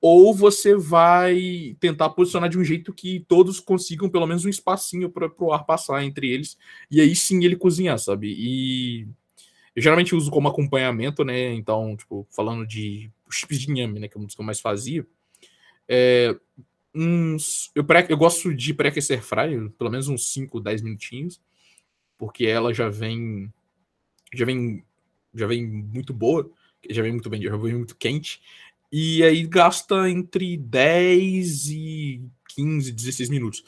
[0.00, 5.10] ou você vai tentar posicionar de um jeito que todos consigam pelo menos um espacinho
[5.10, 6.56] para o ar passar entre eles,
[6.90, 8.34] e aí sim ele cozinhar, sabe?
[8.36, 9.08] E
[9.74, 11.52] eu geralmente uso como acompanhamento, né?
[11.52, 14.08] Então, tipo, falando de chips de inhame, né?
[14.08, 15.06] Que é um dos que eu mais fazia.
[15.88, 16.34] É,
[16.94, 21.40] uns, eu, pré, eu gosto de pré-aquecer fry, pelo menos uns 5, 10 minutinhos,
[22.16, 23.52] porque ela já vem.
[24.32, 24.82] Já vem.
[25.34, 26.50] Já vem muito boa,
[26.88, 28.40] já vem muito bem, já vem muito quente.
[28.90, 32.22] E aí gasta entre 10 e
[32.54, 33.64] 15, 16 minutos.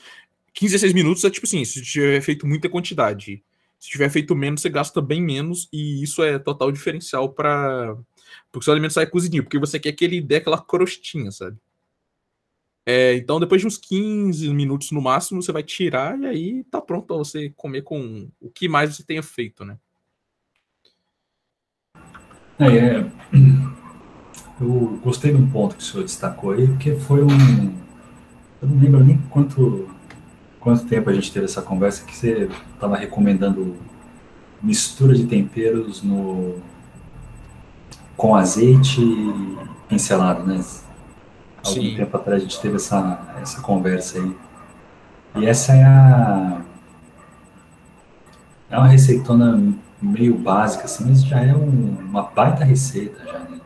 [0.54, 3.42] 15, 16 minutos é tipo assim, se tiver feito muita quantidade.
[3.78, 7.96] Se tiver feito menos, você gasta bem menos, e isso é total diferencial para
[8.50, 11.56] porque seu alimento sai cozidinho, porque você quer que ele dê aquela crostinha, sabe?
[12.84, 16.80] É, então, depois de uns 15 minutos no máximo, você vai tirar e aí tá
[16.80, 19.78] pronto para você comer com o que mais você tenha feito, né?
[22.58, 23.10] É, é,
[24.60, 27.72] eu gostei de um ponto que o senhor destacou aí, porque foi um.
[28.60, 29.88] Eu não lembro nem quanto,
[30.58, 33.76] quanto tempo a gente teve essa conversa que você estava recomendando
[34.62, 36.56] mistura de temperos no
[38.16, 39.00] com azeite
[39.88, 40.60] pincelado, né?
[41.64, 41.96] Algum Sim.
[41.96, 44.36] tempo atrás a gente teve essa, essa conversa aí.
[45.36, 46.60] E essa é a.
[48.70, 53.57] É uma receitona meio básica, assim, mas já é um, uma baita receita já, né?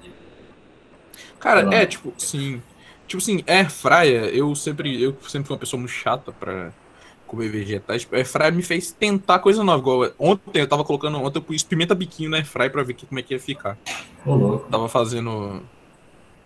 [1.42, 2.62] Cara, é, tipo, sim.
[3.08, 6.70] Tipo assim, air fryer, eu sempre, eu sempre fui uma pessoa muito chata pra
[7.26, 8.06] comer vegetais.
[8.12, 9.80] Air fryer me fez tentar coisa nova.
[9.80, 12.94] Igual, ontem eu tava colocando, ontem eu pus pimenta biquinho na air fryer pra ver
[12.94, 13.76] que, como é que ia ficar.
[14.70, 15.62] Tava fazendo.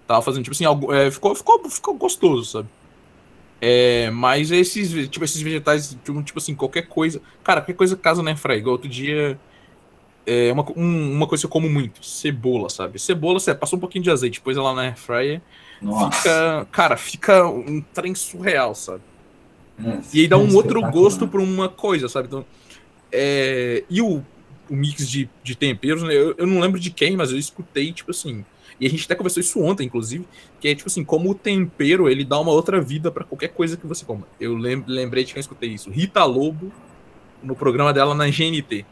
[0.06, 2.68] Tava fazendo, tipo assim, algo, é, ficou, ficou, ficou gostoso, sabe?
[3.60, 7.20] É, mas esses, tipo, esses vegetais, tipo, tipo assim, qualquer coisa.
[7.44, 8.60] Cara, qualquer coisa casa air fryer.
[8.60, 9.38] Igual outro dia
[10.26, 12.98] é uma, um, uma coisa que eu como muito, cebola, sabe?
[12.98, 15.40] Cebola, você passa um pouquinho de azeite, depois ela na air fryer,
[15.80, 16.10] Nossa.
[16.10, 19.02] fica, cara, fica um trem surreal, sabe?
[19.84, 22.28] É, e aí dá um outro gosto para uma coisa, sabe?
[22.28, 22.44] Então,
[23.12, 24.22] é, e o,
[24.68, 26.12] o mix de, de temperos, né?
[26.12, 28.44] Eu, eu não lembro de quem, mas eu escutei, tipo assim,
[28.80, 30.26] e a gente até conversou isso ontem, inclusive,
[30.60, 33.76] que é tipo assim, como o tempero, ele dá uma outra vida para qualquer coisa
[33.76, 34.26] que você coma.
[34.38, 35.90] Eu lembrei de quem eu escutei isso.
[35.90, 36.70] Rita Lobo,
[37.42, 38.84] no programa dela na GNT.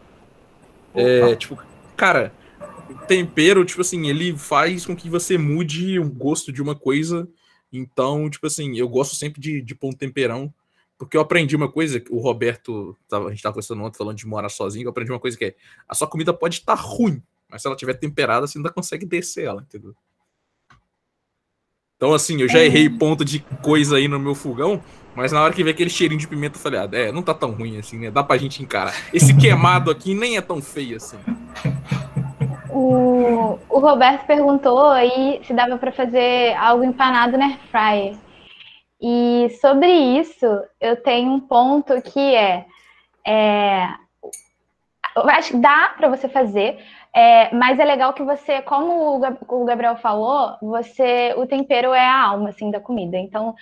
[0.94, 1.60] É, tipo,
[1.96, 2.32] cara,
[3.06, 7.28] tempero, tipo assim, ele faz com que você mude o gosto de uma coisa.
[7.72, 10.52] Então, tipo assim, eu gosto sempre de, de pôr um temperão.
[10.96, 14.48] Porque eu aprendi uma coisa, o Roberto, a gente tava conversando ontem falando de morar
[14.48, 15.56] sozinho, eu aprendi uma coisa que é,
[15.88, 19.04] a sua comida pode estar tá ruim, mas se ela tiver temperada, você ainda consegue
[19.04, 19.94] descer ela, entendeu?
[21.96, 24.82] Então, assim, eu já errei ponto de coisa aí no meu fogão,
[25.14, 27.32] Mas na hora que vê aquele cheirinho de pimenta, eu falei, ah, é, não tá
[27.32, 28.10] tão ruim assim, né?
[28.10, 28.94] Dá pra gente encarar.
[29.12, 31.18] Esse queimado aqui nem é tão feio assim.
[32.70, 38.16] O, o Roberto perguntou aí se dava para fazer algo empanado na air fryer.
[39.00, 40.46] E sobre isso,
[40.80, 42.64] eu tenho um ponto que é,
[43.26, 43.88] é
[45.16, 46.78] eu acho que dá para você fazer,
[47.16, 52.24] é, mas é legal que você, como o Gabriel falou, você, o tempero é a
[52.24, 53.16] alma assim da comida.
[53.16, 53.54] Então,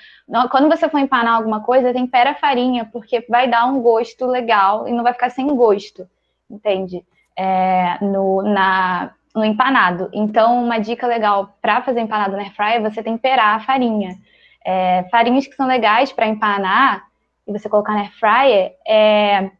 [0.50, 4.88] quando você for empanar alguma coisa, tempera a farinha, porque vai dar um gosto legal
[4.88, 6.08] e não vai ficar sem gosto,
[6.50, 7.04] entende?
[7.36, 10.08] É, no, na, no empanado.
[10.14, 14.16] Então, uma dica legal para fazer empanado na air fryer é você temperar a farinha.
[14.64, 17.04] É, farinhas que são legais para empanar
[17.46, 19.50] e você colocar na air fryer é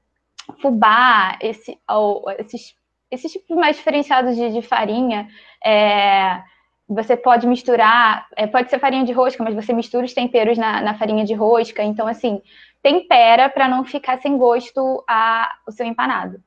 [0.62, 2.74] fubá, esse, ou, esses
[3.12, 5.28] esses tipos mais diferenciados de, de farinha,
[5.64, 6.42] é,
[6.88, 10.80] você pode misturar, é, pode ser farinha de rosca, mas você mistura os temperos na,
[10.80, 11.84] na farinha de rosca.
[11.84, 12.40] Então, assim,
[12.82, 16.42] tempera para não ficar sem gosto a, o seu empanado.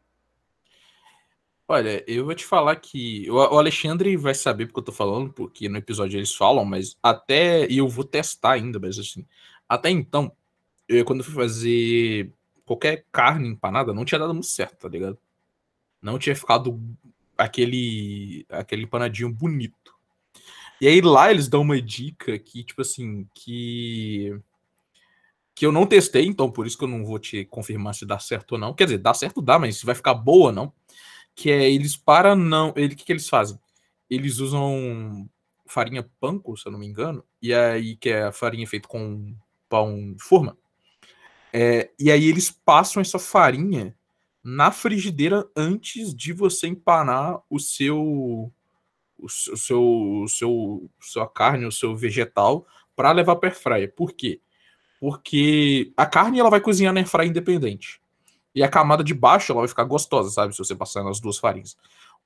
[1.67, 5.67] Olha, eu vou te falar que o Alexandre vai saber porque eu tô falando, porque
[5.67, 9.25] no episódio eles falam, mas até e eu vou testar ainda, mas assim,
[9.67, 10.31] até então,
[10.87, 12.31] eu, quando eu fui fazer
[12.65, 15.17] qualquer carne empanada, não tinha dado muito certo, tá ligado?
[16.05, 16.79] Não tinha ficado
[17.35, 19.93] aquele aquele panadinho bonito.
[20.79, 24.39] E aí lá eles dão uma dica que, tipo assim, que
[25.55, 28.19] que eu não testei, então por isso que eu não vou te confirmar se dá
[28.19, 28.73] certo ou não.
[28.73, 30.71] Quer dizer, dá certo dá, mas se vai ficar boa não.
[31.33, 33.59] Que é eles para não, ele que que eles fazem?
[34.09, 35.29] Eles usam
[35.65, 39.35] farinha panko, se eu não me engano, e aí que é a farinha feita com
[39.69, 40.57] pão de forma.
[41.53, 43.95] É, e aí eles passam essa farinha
[44.45, 48.51] na frigideira antes de você empanar o seu
[49.17, 53.91] o seu, o seu sua carne, o seu vegetal para levar para airfryer.
[53.95, 54.39] Por quê?
[54.99, 57.99] Porque a carne ela vai cozinhar na airfryer independente.
[58.53, 61.39] E a camada de baixo ela vai ficar gostosa, sabe, se você passar nas duas
[61.39, 61.75] farinhas.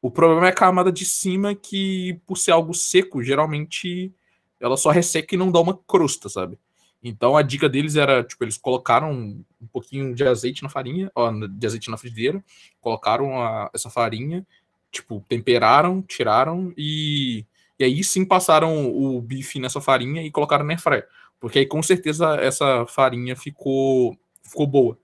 [0.01, 4.13] O problema é a camada de cima que por ser algo seco, geralmente
[4.59, 6.59] ela só resseca e não dá uma crosta, sabe?
[7.03, 11.31] Então a dica deles era, tipo, eles colocaram um pouquinho de azeite na farinha, ó,
[11.31, 12.43] de azeite na frigideira,
[12.81, 14.45] colocaram a, essa farinha,
[14.91, 17.45] tipo, temperaram, tiraram e,
[17.79, 21.07] e aí sim passaram o bife nessa farinha e colocaram na airfryer.
[21.39, 24.97] Porque aí com certeza essa farinha ficou, ficou boa.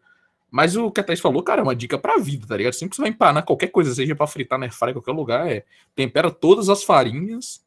[0.51, 2.73] Mas o que a Thaís falou, cara, é uma dica pra vida, tá ligado?
[2.73, 5.65] Sempre que você vai empanar qualquer coisa, seja pra fritar na em qualquer lugar, é
[5.93, 7.61] tempera todas as farinhas,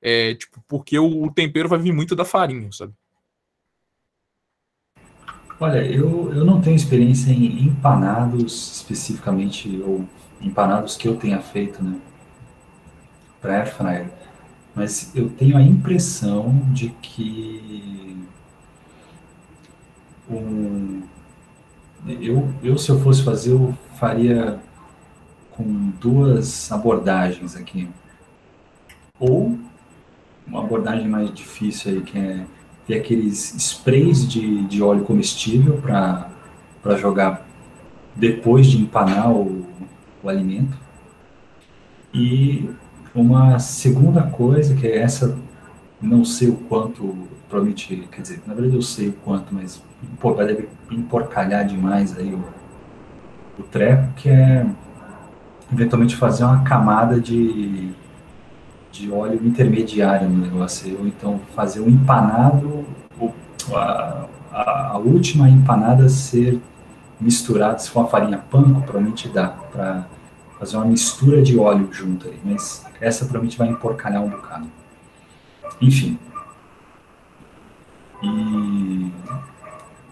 [0.00, 2.94] é, tipo, porque o, o tempero vai vir muito da farinha, sabe?
[5.60, 10.04] Olha, eu, eu não tenho experiência em empanados especificamente, ou
[10.40, 11.96] empanados que eu tenha feito, né?
[13.40, 14.10] Para air fryer.
[14.72, 18.16] Mas eu tenho a impressão de que
[20.30, 21.02] um,
[22.06, 24.60] eu, eu, se eu fosse fazer, eu faria
[25.50, 27.88] com duas abordagens aqui.
[29.18, 29.58] Ou
[30.46, 32.46] uma abordagem mais difícil aí, que é
[32.88, 37.46] ter aqueles sprays de, de óleo comestível para jogar
[38.16, 39.66] depois de empanar o,
[40.22, 40.74] o alimento.
[42.14, 42.70] E
[43.14, 45.38] uma segunda coisa, que é essa,
[46.00, 47.14] não sei o quanto,
[47.46, 49.82] provavelmente, quer dizer, na verdade eu sei o quanto, mas
[50.18, 52.42] vai deve emporcalhar demais aí o,
[53.58, 54.66] o treco, que é
[55.70, 57.92] eventualmente fazer uma camada de
[58.90, 62.77] de óleo intermediário no negócio, ou então fazer um empanado,
[63.76, 66.60] a, a, a última empanada ser
[67.20, 70.06] misturada, se for uma farinha panko, provavelmente dá para
[70.58, 74.66] fazer uma mistura de óleo junto aí, mas essa provavelmente vai emporcalhar um bocado.
[75.80, 76.18] Enfim.
[78.22, 79.12] E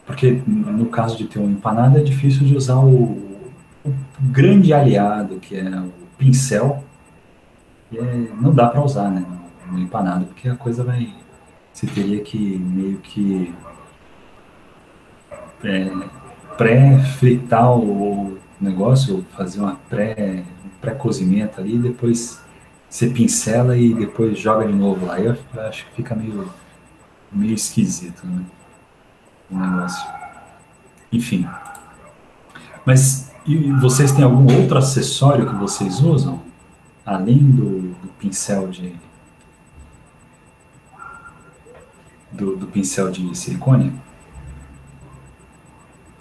[0.05, 3.41] porque no caso de ter uma empanada é difícil de usar o,
[3.85, 6.85] o grande aliado que é o pincel
[7.91, 9.25] e é, não dá para usar, né,
[9.71, 11.13] no empanado, porque a coisa vai.
[11.77, 13.55] Você teria que meio que
[15.63, 15.91] é,
[16.57, 22.43] pré-fritar o negócio, fazer uma pré, um pré-cozimento ali, depois
[22.89, 25.21] você pincela e depois joga de novo lá.
[25.21, 25.37] Eu
[25.69, 26.49] acho que fica meio,
[27.31, 28.43] meio esquisito, né?
[29.51, 30.09] O negócio.
[31.13, 31.47] Enfim.
[32.87, 36.41] Mas e vocês têm algum outro acessório que vocês usam?
[37.07, 38.93] além do, do pincel de
[42.37, 43.93] do, do, pincel de silicone?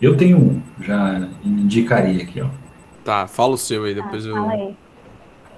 [0.02, 2.50] Eu tenho um, já indicaria aqui, ó.
[3.04, 4.50] Tá, fala o seu aí, depois ah, eu.
[4.50, 4.78] Aí.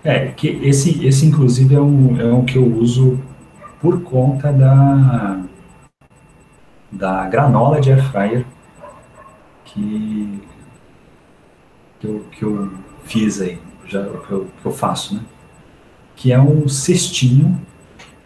[0.03, 3.19] É, que esse, esse inclusive é um, é um que eu uso
[3.81, 5.43] por conta da
[6.91, 8.45] da granola de air fryer
[9.65, 10.41] que,
[11.99, 12.71] que, eu, que eu
[13.03, 15.21] fiz aí, já, que, eu, que eu faço, né?
[16.15, 17.61] Que é um cestinho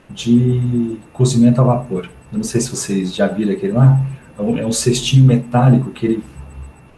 [0.10, 2.10] de cozimento a vapor.
[2.32, 4.00] Eu não sei se vocês já viram aquele lá.
[4.38, 6.24] É um, é um cestinho metálico que ele,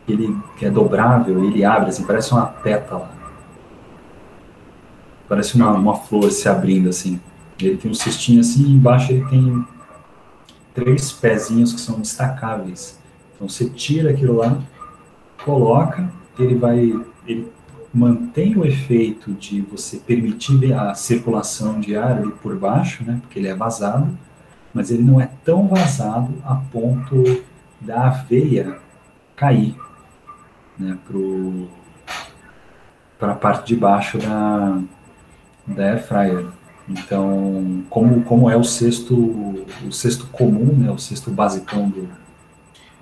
[0.07, 3.11] ele que é dobrável, ele abre assim, parece uma pétala.
[5.27, 7.19] Parece uma, uma flor se abrindo assim.
[7.59, 9.65] Ele tem um cestinho assim e embaixo ele tem
[10.73, 12.99] três pezinhos que são destacáveis.
[13.35, 14.61] Então você tira aquilo lá,
[15.43, 16.93] coloca, ele vai,
[17.27, 17.51] ele
[17.93, 23.39] mantém o efeito de você permitir a circulação de ar ali por baixo, né, porque
[23.39, 24.17] ele é vazado,
[24.73, 27.43] mas ele não é tão vazado a ponto
[27.79, 28.77] da aveia
[29.35, 29.75] cair
[30.77, 30.97] né,
[33.19, 34.81] para a parte de baixo da,
[35.67, 36.47] da air fryer.
[36.89, 42.09] Então, como, como é o cesto, o cesto comum, né, o cesto basicão do,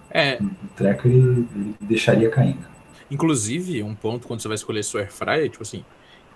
[0.09, 0.37] é.
[0.37, 2.69] do treco, ele, ele deixaria caindo.
[3.09, 5.83] Inclusive, um ponto quando você vai escolher sua air fryer, tipo assim,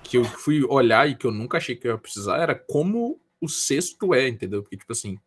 [0.04, 3.20] que eu fui olhar e que eu nunca achei que eu ia precisar, era como
[3.42, 4.62] o cesto é, entendeu?
[4.62, 5.18] Porque, tipo assim,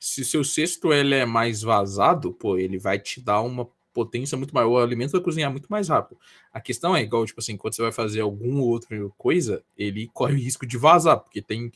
[0.00, 4.36] se o seu cesto ele é mais vazado, pô, ele vai te dar uma potência
[4.36, 6.18] muito maior, o alimento vai cozinhar muito mais rápido.
[6.52, 10.34] A questão é igual, tipo assim, quando você vai fazer alguma outra coisa, ele corre
[10.34, 11.72] o risco de vazar, porque tem,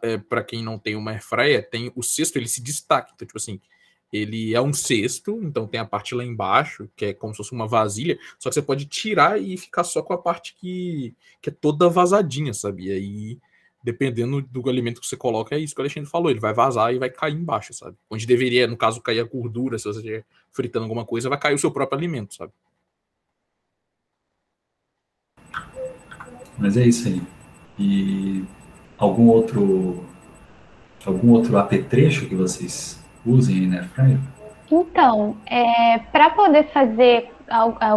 [0.00, 3.10] é, para quem não tem uma air fryer, tem o cesto, ele se destaca.
[3.14, 3.60] Então, tipo assim,
[4.12, 7.52] ele é um cesto, então tem a parte lá embaixo, que é como se fosse
[7.52, 11.50] uma vasilha, só que você pode tirar e ficar só com a parte que, que
[11.50, 12.86] é toda vazadinha, sabe?
[12.86, 13.38] E aí,
[13.84, 16.94] dependendo do alimento que você coloca, é isso que o Alexandre falou, ele vai vazar
[16.94, 17.94] e vai cair embaixo, sabe?
[18.10, 21.54] Onde deveria, no caso, cair a gordura, se você estiver fritando alguma coisa, vai cair
[21.54, 22.50] o seu próprio alimento, sabe?
[26.56, 27.22] Mas é isso aí.
[27.78, 28.44] E
[28.96, 30.02] algum outro
[31.04, 34.18] algum outro apetrecho que vocês usem aí na Airfryer?
[34.70, 37.30] Então, é, para poder fazer,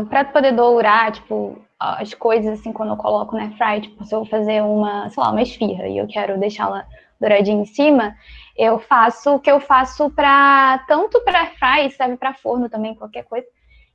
[0.10, 4.20] para poder dourar, tipo, as coisas assim, quando eu coloco na Airfryer, tipo, se eu
[4.20, 6.86] vou fazer uma, sei lá, uma esfirra e eu quero deixá-la
[7.20, 8.16] douradinha em cima,
[8.56, 13.24] eu faço o que eu faço para tanto para Airfryer, serve para forno também, qualquer
[13.24, 13.46] coisa,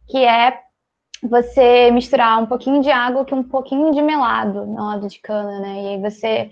[0.09, 0.61] que é
[1.23, 5.83] você misturar um pouquinho de água com um pouquinho de melado, melado de cana, né?
[5.83, 6.51] E aí você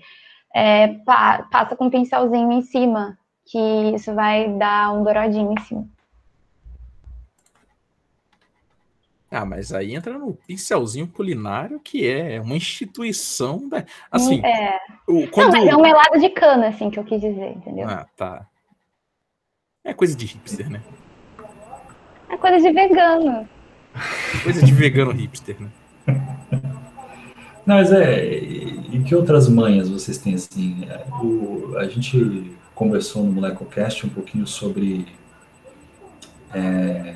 [0.53, 3.59] é, pa passa com um pincelzinho em cima que
[3.93, 5.87] isso vai dar um douradinho em cima.
[9.31, 13.85] Ah, mas aí entra no pincelzinho culinário, que é uma instituição da.
[14.11, 14.45] Assim.
[14.45, 14.77] É.
[15.07, 15.53] O, quando...
[15.53, 17.87] Não, mas é um melado de cana, assim, que eu quis dizer, entendeu?
[17.87, 18.45] Ah, tá.
[19.85, 20.81] É coisa de hipster, né?
[22.27, 23.47] É coisa de vegano.
[24.43, 25.69] coisa de vegano hipster, né?
[27.65, 28.25] Não, mas é.
[28.25, 30.87] E que outras manhas vocês têm, assim?
[31.23, 35.07] O, a gente conversou no MolecoCast um pouquinho sobre.
[36.53, 37.15] É,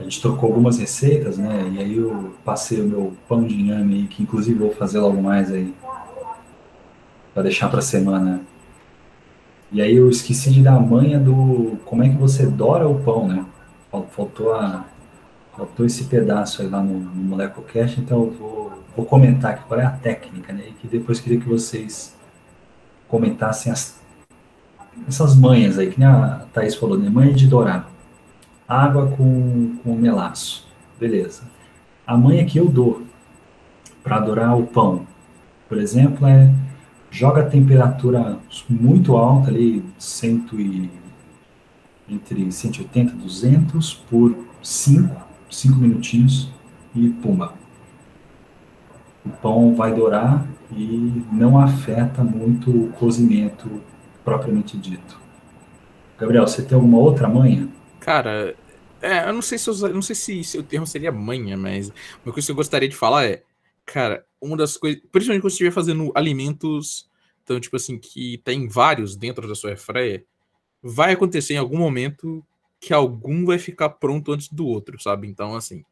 [0.00, 1.70] a gente trocou algumas receitas, né?
[1.74, 5.20] E aí eu passei o meu pão de inhame aí, que inclusive vou fazer logo
[5.20, 5.74] mais aí.
[7.34, 8.40] Para deixar para semana.
[9.70, 12.98] E aí eu esqueci de dar a manha do como é que você dora o
[13.00, 13.44] pão, né?
[14.10, 14.86] Faltou a
[15.54, 19.78] faltou esse pedaço aí lá no, no MolecoCast, então eu vou, vou comentar aqui qual
[19.78, 20.64] é a técnica, né?
[20.68, 22.16] E que depois queria que vocês
[23.06, 24.00] comentassem as,
[25.06, 27.10] essas manhas aí, que nem a Thaís falou, né?
[27.10, 27.89] Manha de dourar.
[28.70, 30.64] Água com, com melaço.
[30.98, 31.42] Beleza.
[32.06, 33.02] A manha que eu dou
[34.00, 35.04] para adorar o pão,
[35.68, 36.54] por exemplo, é
[37.10, 40.88] joga a temperatura muito alta ali, cento e,
[42.08, 45.16] entre 180 e 200 por 5,
[45.50, 46.52] 5 minutinhos
[46.94, 47.54] e pumba.
[49.26, 53.68] O pão vai dourar e não afeta muito o cozimento
[54.24, 55.18] propriamente dito.
[56.16, 57.68] Gabriel, você tem alguma outra manha?
[58.00, 58.56] Cara,
[59.02, 61.92] é, eu não sei se eu, não sei se, se o termo seria manha, mas
[62.24, 63.42] uma coisa que eu gostaria de falar é,
[63.84, 67.08] cara, uma das coisas, principalmente quando você estiver fazendo alimentos,
[67.44, 70.24] então tipo assim que tem vários dentro da sua airfryer,
[70.82, 72.44] vai acontecer em algum momento
[72.80, 75.28] que algum vai ficar pronto antes do outro, sabe?
[75.28, 75.84] Então assim,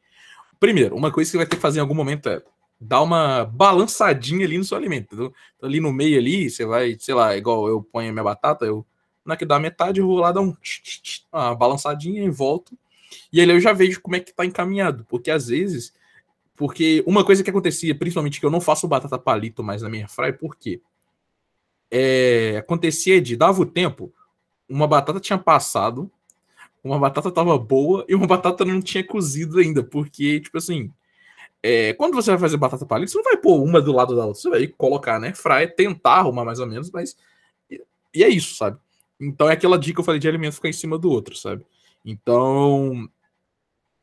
[0.59, 2.42] primeiro, uma coisa que você vai ter que fazer em algum momento é
[2.80, 5.32] dá uma balançadinha ali no seu alimento, entendeu?
[5.56, 8.86] Então, ali no meio ali, você vai, sei lá, igual eu ponho minha batata, eu
[9.28, 10.56] na que dá metade, eu vou lá dar um
[11.30, 12.76] uma balançadinha e volto.
[13.30, 15.92] E aí eu já vejo como é que tá encaminhado, porque às vezes,
[16.56, 20.08] porque uma coisa que acontecia, principalmente que eu não faço batata palito mais na minha
[20.08, 20.80] fry, por quê?
[21.90, 24.10] É, acontecia de dava o tempo,
[24.66, 26.10] uma batata tinha passado,
[26.82, 30.90] uma batata tava boa e uma batata não tinha cozido ainda, porque tipo assim,
[31.62, 34.24] é, quando você vai fazer batata palito, você não vai pôr uma do lado da
[34.24, 35.34] outra, você vai colocar, né?
[35.34, 37.14] Fry, tentar arrumar mais ou menos, mas.
[37.70, 37.82] E,
[38.14, 38.78] e é isso, sabe?
[39.20, 41.64] Então é aquela dica que eu falei de alimento ficar em cima do outro, sabe?
[42.04, 43.08] Então.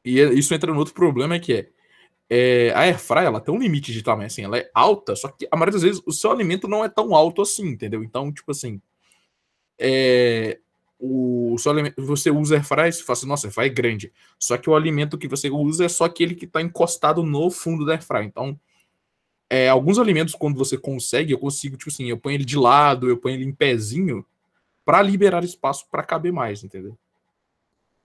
[0.03, 1.70] E é, isso entra no outro problema que é,
[2.30, 5.47] é a airfryer ela tem um limite de tamanho, assim, ela é alta, só que
[5.49, 8.03] a maioria das vezes o seu alimento não é tão alto assim, entendeu?
[8.03, 8.80] Então, tipo assim,
[9.80, 10.59] é,
[10.99, 14.70] o seu alimento, você usa airfryer, você fala assim, nossa, airfryer é grande, só que
[14.70, 18.26] o alimento que você usa é só aquele que está encostado no fundo da airfryer.
[18.26, 18.59] Então,
[19.49, 23.09] é, alguns alimentos, quando você consegue, eu consigo, tipo assim, eu ponho ele de lado,
[23.09, 24.26] eu ponho ele em pezinho,
[24.86, 26.98] para liberar espaço para caber mais, entendeu?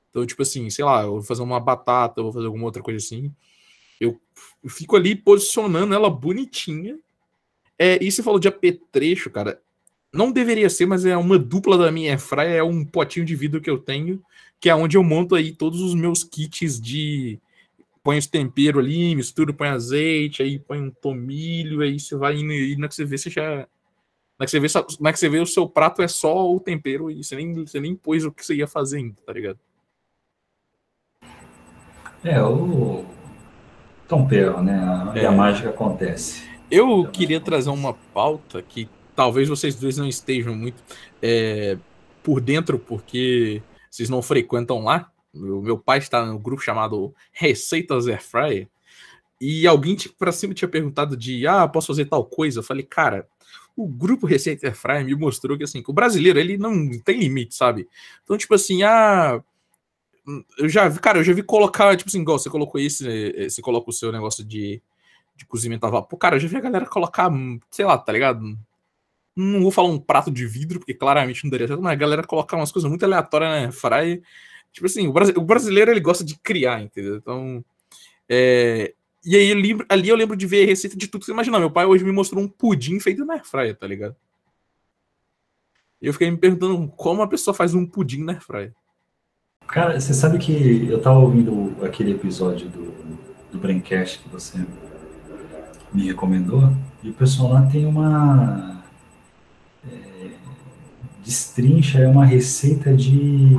[0.09, 2.83] Então, tipo assim, sei lá, eu vou fazer uma batata, eu vou fazer alguma outra
[2.83, 3.33] coisa assim.
[4.01, 4.19] Eu
[4.67, 6.99] fico ali posicionando ela bonitinha.
[7.79, 9.61] É, e você falou de apetrecho, cara.
[10.13, 13.61] Não deveria ser, mas é uma dupla da minha airfryer, é um potinho de vidro
[13.61, 14.21] que eu tenho,
[14.59, 17.39] que é onde eu monto aí todos os meus kits de
[18.03, 22.53] põe os temperos ali, mistura, põe azeite, aí põe um tomilho, aí você vai indo
[22.53, 23.69] e na que você vê, você já
[24.41, 24.69] na que você vê,
[25.01, 27.79] na que você vê o seu prato é só o tempero e você nem, você
[27.79, 29.59] nem pôs o que você ia fazer ainda, tá ligado?
[32.25, 33.05] É, o
[34.09, 35.13] tempero, né?
[35.15, 35.27] É.
[35.27, 36.49] a mágica acontece.
[36.71, 40.83] Eu queria trazer uma pauta que talvez vocês dois não estejam muito
[41.21, 41.77] é,
[42.23, 43.61] por dentro, porque
[43.91, 45.13] vocês não frequentam lá.
[45.35, 48.69] O meu pai está no grupo chamado Receitas Airfryer.
[49.39, 52.61] E alguém tipo, pra cima tinha perguntado de ah, posso fazer tal coisa?
[52.61, 53.29] Eu falei, cara,
[53.77, 57.55] o grupo Receita Airfryer me mostrou que assim, que o brasileiro ele não tem limite,
[57.55, 57.89] sabe?
[58.23, 59.43] Então, tipo assim, ah,
[60.59, 63.07] eu já vi, cara, eu já vi colocar, tipo assim, igual você colocou esse,
[63.37, 64.83] eh, você coloca o seu negócio de,
[65.37, 66.19] de cozimento a vapor.
[66.19, 67.31] Cara, eu já vi a galera colocar,
[67.71, 68.59] sei lá, tá ligado?
[69.37, 72.25] Não vou falar um prato de vidro, porque claramente não daria certo, mas a galera
[72.25, 74.23] colocar umas coisas muito aleatórias na Fry.
[74.73, 77.17] Tipo assim, o brasileiro ele gosta de criar, entendeu?
[77.17, 77.65] Então,
[78.29, 78.95] é,
[79.25, 79.53] e aí
[79.89, 81.59] ali, eu lembro de ver a receita de tudo que você imaginar.
[81.59, 84.17] Meu pai hoje me mostrou um pudim feito na airfryer, tá ligado?
[86.01, 88.75] Eu fiquei me perguntando como a pessoa faz um pudim na airfryer.
[89.67, 92.93] Cara, você sabe que eu tava ouvindo aquele episódio do,
[93.53, 94.59] do Braincast que você
[95.93, 98.83] me recomendou, e o pessoal lá tem uma.
[99.89, 100.31] É,
[101.25, 103.57] destrincha é uma receita de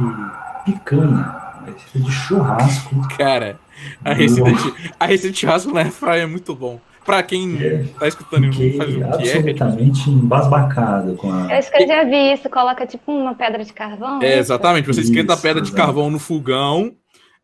[0.66, 3.08] picanha, receita de churrasco.
[3.18, 3.60] Cara,
[4.04, 6.80] a receita, de, a receita de churrasco na airfryer é muito bom.
[7.04, 9.38] Pra quem é, tá escutando e não faz o que é.
[9.38, 11.52] Absolutamente é, embasbacado com a.
[11.52, 14.22] Eu acho que eu já vi isso, coloca tipo uma pedra de carvão.
[14.22, 14.86] É, exatamente.
[14.86, 16.96] Você esquenta a pedra de carvão no fogão,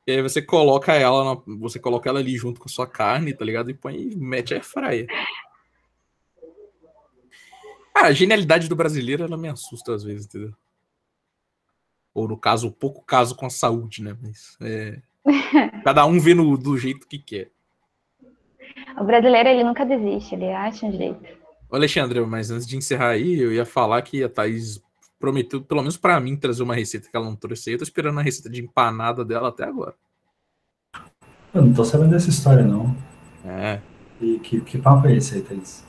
[0.05, 3.33] e aí você coloca ela, na, você coloca ela ali junto com a sua carne,
[3.33, 3.71] tá ligado?
[3.71, 5.07] E põe e mete a fraia.
[7.93, 10.53] Ah, a genialidade do brasileiro, ela me assusta às vezes, entendeu?
[12.17, 14.17] Ou no caso, pouco caso com a saúde, né?
[14.19, 14.99] Mas é...
[15.85, 17.51] cada um vê no, do jeito que quer.
[18.99, 21.23] O brasileiro, ele nunca desiste, ele acha um jeito.
[21.69, 24.81] Ô Alexandre, mas antes de encerrar aí, eu ia falar que a Thaís
[25.19, 27.75] prometeu, pelo menos para mim, trazer uma receita que ela não trouxe aí.
[27.75, 29.93] Eu tô esperando a receita de empanada dela até agora.
[31.53, 32.97] Eu não tô sabendo dessa história, não.
[33.45, 33.79] É.
[34.19, 35.85] E que, que papo é esse aí, Thaís?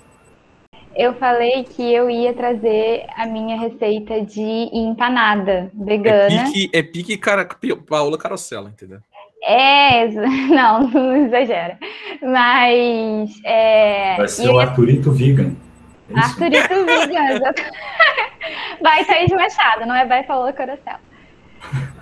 [0.99, 6.35] Eu falei que eu ia trazer a minha receita de empanada vegana.
[6.35, 7.49] É pique, é pique cara,
[7.89, 8.99] Paola Carosella, entendeu?
[9.45, 10.09] É,
[10.51, 11.79] não, não exagera.
[12.21, 13.31] Mas.
[13.45, 15.55] É, Vai ser o Arthurito Vegan.
[16.11, 17.55] É Arthurito Vegan,
[18.83, 20.99] Vai Thaís Machado, não é Vai Paola Coracel.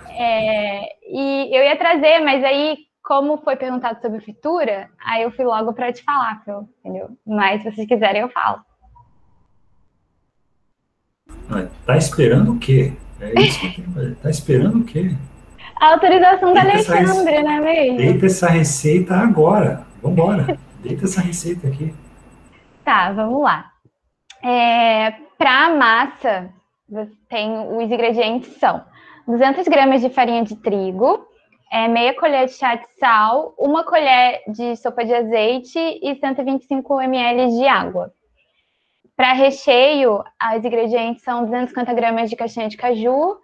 [0.09, 5.45] É, e eu ia trazer, mas aí, como foi perguntado sobre fritura, aí eu fui
[5.45, 6.41] logo para te falar,
[6.79, 7.09] entendeu?
[7.23, 8.65] Mas se vocês quiserem, eu falo.
[11.85, 12.93] Tá esperando o quê?
[13.19, 13.81] É isso que
[14.21, 15.15] Tá esperando o quê?
[15.79, 17.97] A autorização da Alexandre, né, mesmo?
[17.97, 19.85] Deita essa receita agora.
[20.01, 20.57] Vambora.
[20.81, 21.93] Deita essa receita aqui.
[22.83, 23.71] Tá, vamos lá.
[24.43, 26.49] É, Para massa,
[27.29, 28.83] tem os ingredientes são
[29.27, 31.27] 200 gramas de farinha de trigo,
[31.71, 37.01] é, meia colher de chá de sal, uma colher de sopa de azeite e 125
[37.01, 38.13] ml de água.
[39.17, 40.23] Para recheio,
[40.55, 43.39] os ingredientes são 250 gramas de castanha de caju,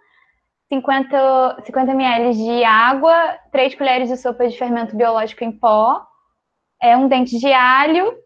[0.68, 6.00] 50, 50 ml de água, 3 colheres de sopa de fermento biológico em pó,
[6.80, 8.16] é um dente de alho.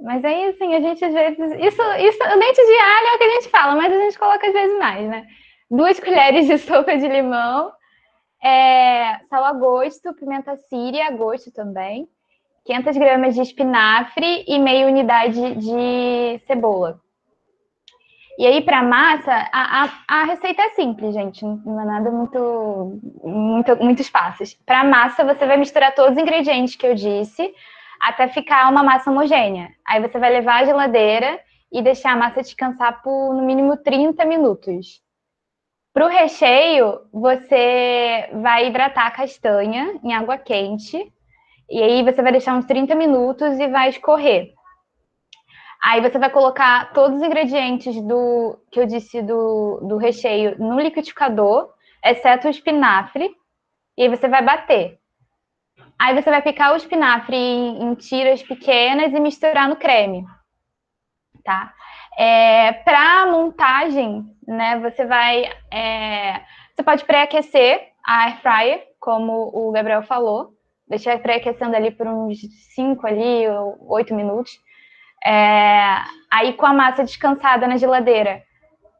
[0.00, 1.38] Mas aí, assim, a gente às vezes.
[1.38, 4.18] Isso, isso, o dente de alho é o que a gente fala, mas a gente
[4.18, 5.26] coloca às vezes mais, né?
[5.70, 7.72] Duas colheres de sopa de limão,
[8.42, 12.08] é, sal a gosto, pimenta síria a gosto também,
[12.64, 17.00] 500 gramas de espinafre e meia unidade de cebola.
[18.36, 21.44] E aí, para massa, a, a, a, receita é simples, gente.
[21.44, 24.54] Não é nada muito, muito muitos passos.
[24.66, 27.54] Para massa, você vai misturar todos os ingredientes que eu disse
[28.00, 29.70] até ficar uma massa homogênea.
[29.86, 31.38] Aí você vai levar à geladeira
[31.70, 35.00] e deixar a massa descansar por no mínimo 30 minutos.
[35.92, 41.12] Para o recheio, você vai hidratar a castanha em água quente.
[41.70, 44.52] E aí você vai deixar uns 30 minutos e vai escorrer.
[45.82, 50.80] Aí você vai colocar todos os ingredientes do que eu disse do, do recheio no
[50.80, 51.70] liquidificador,
[52.02, 53.30] exceto o espinafre,
[53.96, 54.98] e aí você vai bater.
[55.98, 60.24] Aí você vai picar o espinafre em, em tiras pequenas e misturar no creme,
[61.44, 61.72] tá?
[62.16, 66.40] É, Para montagem, né, você vai, é,
[66.74, 70.54] você pode pré-aquecer a air fryer, como o Gabriel falou,
[70.88, 72.38] deixar pré-aquecendo ali por uns
[72.74, 73.44] 5 ali,
[73.80, 74.52] 8 minutos.
[75.24, 75.96] É,
[76.30, 78.42] aí com a massa descansada na geladeira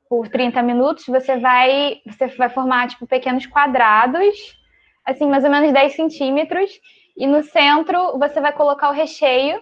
[0.09, 4.57] por 30 minutos, você vai, você vai formar tipo pequenos quadrados,
[5.05, 6.71] assim, mais ou menos 10 centímetros,
[7.17, 9.61] e no centro você vai colocar o recheio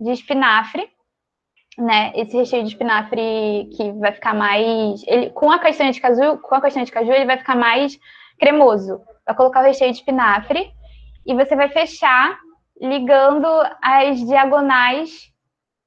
[0.00, 0.88] de espinafre,
[1.78, 2.12] né?
[2.14, 5.02] Esse recheio de espinafre que vai ficar mais.
[5.06, 7.98] Ele, com a castanha de caju, com a castanha de caju, ele vai ficar mais
[8.38, 9.00] cremoso.
[9.26, 10.72] Vai colocar o recheio de espinafre
[11.30, 12.36] e você vai fechar
[12.80, 13.46] ligando
[13.80, 15.30] as diagonais,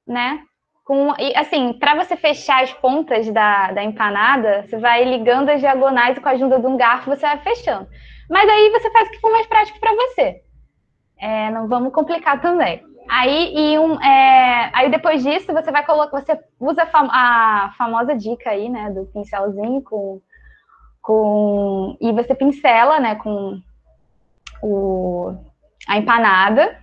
[0.06, 0.40] né?
[0.84, 5.60] Com, e, assim, para você fechar as pontas da, da empanada, você vai ligando as
[5.60, 7.86] diagonais e com a ajuda de um garfo você vai fechando.
[8.30, 10.40] Mas aí você faz o que for mais prático para você.
[11.18, 12.82] É, não vamos complicar também.
[13.08, 17.74] Aí, e um, é, aí depois disso, você vai colocar, você usa a, fam a,
[17.76, 20.22] famosa dica aí, né, do pincelzinho com,
[21.02, 23.60] com e você pincela, né, com
[24.64, 25.36] o,
[25.86, 26.80] a empanada.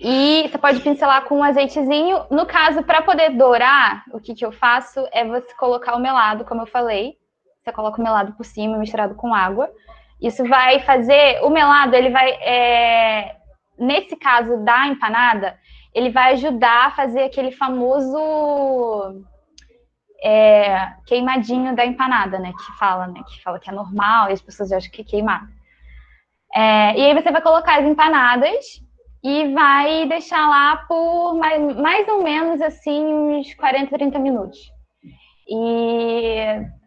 [0.00, 2.26] E você pode pincelar com um azeitezinho.
[2.30, 6.44] No caso, para poder dourar, o que, que eu faço é você colocar o melado,
[6.44, 7.16] como eu falei.
[7.62, 9.70] Você coloca o melado por cima, misturado com água.
[10.20, 11.40] Isso vai fazer.
[11.44, 12.28] O melado, ele vai.
[12.42, 13.36] É,
[13.78, 15.56] nesse caso da empanada,
[15.94, 19.24] ele vai ajudar a fazer aquele famoso
[20.22, 22.52] é, queimadinho da empanada, né?
[22.52, 23.22] Que fala, né?
[23.28, 25.53] Que fala que é normal e as pessoas acham que é queimado.
[26.54, 28.80] É, e aí você vai colocar as empanadas
[29.24, 34.58] e vai deixar lá por mais, mais ou menos assim uns 40, 30 minutos.
[35.48, 36.36] E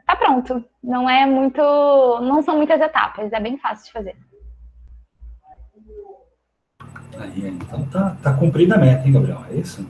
[0.05, 0.63] tá pronto.
[0.83, 1.61] Não é muito.
[2.21, 4.15] Não são muitas etapas, é bem fácil de fazer.
[7.19, 9.43] Aí, então tá, tá cumprida a meta, hein, Gabriel?
[9.49, 9.87] É isso?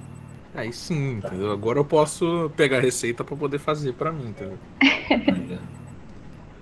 [0.56, 1.28] Aí sim, tá.
[1.28, 1.52] entendeu?
[1.52, 4.58] Agora eu posso pegar a receita para poder fazer para mim, entendeu?
[4.82, 5.60] Aí,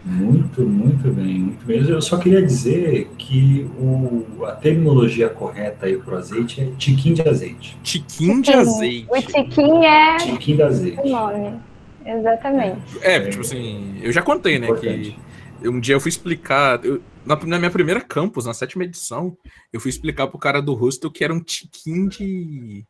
[0.05, 1.83] muito, muito bem, muito bem.
[1.89, 7.27] Eu só queria dizer que o, a terminologia correta aí pro azeite é tiquim de
[7.27, 7.75] azeite.
[7.81, 9.07] Tiquim de azeite.
[9.09, 10.17] O tiquim é.
[10.17, 10.99] Tiquim de azeite.
[11.01, 11.59] O nome.
[12.05, 12.81] Exatamente.
[13.01, 15.17] É, tipo assim, eu já contei, né, Importante.
[15.59, 16.85] que um dia eu fui explicar.
[16.85, 19.35] Eu, na, na, minha primeira campus, na sétima edição,
[19.73, 22.85] eu fui explicar pro cara do hostel que era um tiquim de.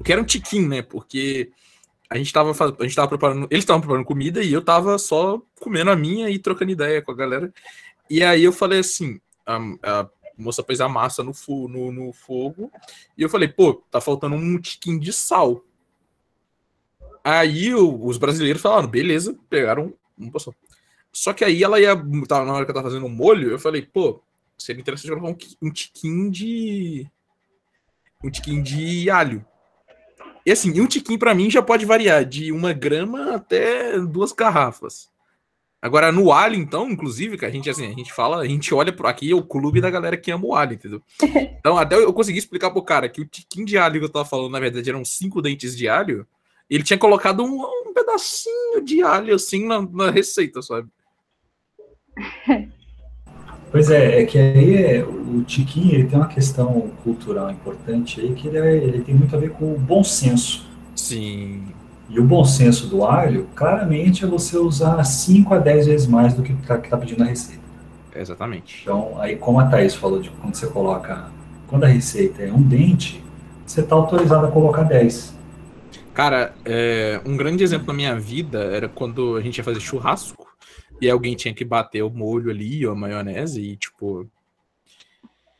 [0.00, 0.82] O que era um tiquim, né?
[0.82, 1.50] Porque
[2.10, 3.46] a gente tava, a gente tava preparando.
[3.50, 7.12] Eles estavam preparando comida e eu tava só comendo a minha e trocando ideia com
[7.12, 7.54] a galera.
[8.10, 11.32] E aí eu falei assim: a, a moça pôs a massa no,
[11.68, 12.72] no, no fogo
[13.16, 15.64] e eu falei, pô, tá faltando um tiquim de sal.
[17.22, 20.52] Aí o, os brasileiros falaram, beleza, pegaram um poção.
[21.12, 21.94] Só que aí ela ia.
[22.26, 24.20] Tava, na hora que eu tava fazendo um molho, eu falei, pô,
[24.58, 27.08] seria interessante colocar um, um tiquinho de.
[28.24, 29.44] Um tiquinho de alho.
[30.50, 35.08] E assim, um tiquinho para mim já pode variar de uma grama até duas garrafas.
[35.80, 38.92] Agora, no alho, então, inclusive, que a gente assim, a gente fala, a gente olha
[38.92, 41.00] por aqui, é o clube da galera que ama o alho, entendeu?
[41.60, 44.24] Então, até eu consegui explicar pro cara que o tiquinho de alho que eu tava
[44.24, 46.26] falando, na verdade, eram cinco dentes de alho.
[46.68, 50.88] Ele tinha colocado um, um pedacinho de alho assim na, na receita, sabe?
[53.70, 58.32] Pois é, é que aí é, o Tiquinho ele tem uma questão cultural importante aí
[58.32, 60.68] que ele, é, ele tem muito a ver com o bom senso.
[60.96, 61.62] Sim.
[62.08, 66.34] E o bom senso do alho, claramente, é você usar 5 a 10 vezes mais
[66.34, 67.62] do que está tá pedindo na receita.
[68.14, 68.80] Exatamente.
[68.82, 71.26] Então, aí como a Thaís falou de quando você coloca,
[71.68, 73.22] quando a receita é um dente,
[73.64, 75.38] você está autorizado a colocar 10.
[76.12, 80.39] Cara, é, um grande exemplo na minha vida era quando a gente ia fazer churrasco
[81.00, 84.28] e alguém tinha que bater o molho ali, ou a maionese, e tipo.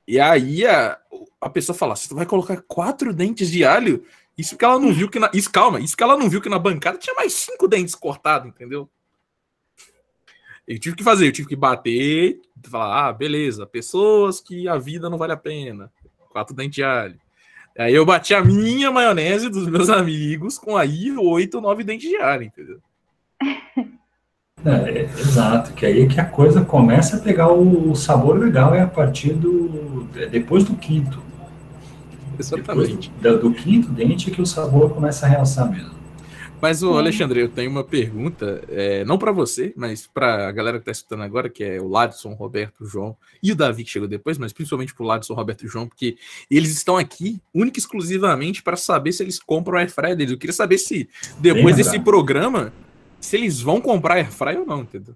[0.07, 0.99] E aí a,
[1.41, 4.05] a pessoa fala: você vai colocar quatro dentes de alho?
[4.37, 5.31] Isso que ela não viu que na.
[5.33, 8.49] Isso, calma, isso que ela não viu que na bancada tinha mais cinco dentes cortados,
[8.49, 8.89] entendeu?
[10.67, 15.11] Eu tive que fazer, eu tive que bater, falar, ah, beleza, pessoas que a vida
[15.11, 15.93] não vale a pena.
[16.31, 17.19] Quatro dentes de alho.
[17.77, 22.17] Aí eu bati a minha maionese dos meus amigos com aí oito, nove dentes de
[22.17, 22.81] alho, entendeu?
[24.65, 28.81] É, exato, que aí é que a coisa começa a pegar o, sabor legal é
[28.81, 30.07] a partir do.
[30.17, 31.23] É depois do quinto.
[32.39, 33.11] Exatamente.
[33.21, 36.01] Depois do, do, quinto dente é que o sabor começa a realçar mesmo.
[36.61, 40.77] Mas, o Alexandre, eu tenho uma pergunta, é, não para você, mas para a galera
[40.77, 44.07] que está escutando agora, que é o Ladson, Roberto, João e o Davi que chegou
[44.07, 46.19] depois, mas principalmente para o Ladson, Roberto e João, porque
[46.51, 50.33] eles estão aqui única e exclusivamente para saber se eles compram a Airfryer deles.
[50.33, 51.09] Eu queria saber se
[51.39, 52.71] depois desse programa,
[53.21, 55.15] se eles vão comprar a Airfryer ou não, entendeu?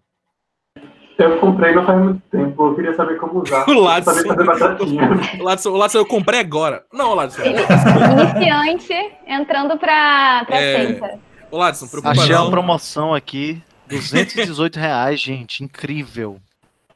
[1.16, 3.64] Eu comprei não faz muito tempo, eu queria saber como usar.
[3.70, 4.10] O Ladson,
[5.40, 6.84] o Ladson, o Ladson, eu comprei agora.
[6.92, 7.42] Não, Ladson.
[7.42, 8.94] Iniciante
[9.26, 10.86] entrando para é...
[10.86, 11.18] Senta.
[11.50, 16.40] Ô, Ladson, Achei uma promoção aqui, 218 reais, gente, incrível.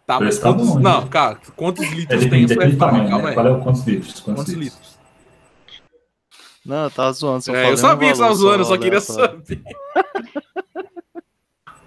[0.05, 1.09] Tá, mas tá quantos, bom, não, né?
[1.09, 3.29] cara, quantos litros é, tem essa tamanho, Calma né?
[3.29, 3.35] aí.
[3.35, 4.21] Qual é o quantos litros?
[4.21, 4.75] Quantos, quantos litros?
[4.75, 4.99] litros?
[6.65, 7.45] Não, eu tava zoando.
[7.45, 9.63] Só é, eu sabia que você tava zoando, só queria saber.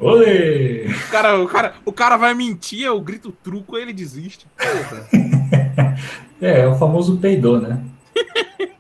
[0.04, 0.88] Oi!
[0.88, 4.48] O cara, o, cara, o cara vai mentir, eu grito truco ele desiste.
[6.42, 7.84] é, é o famoso peidou, né?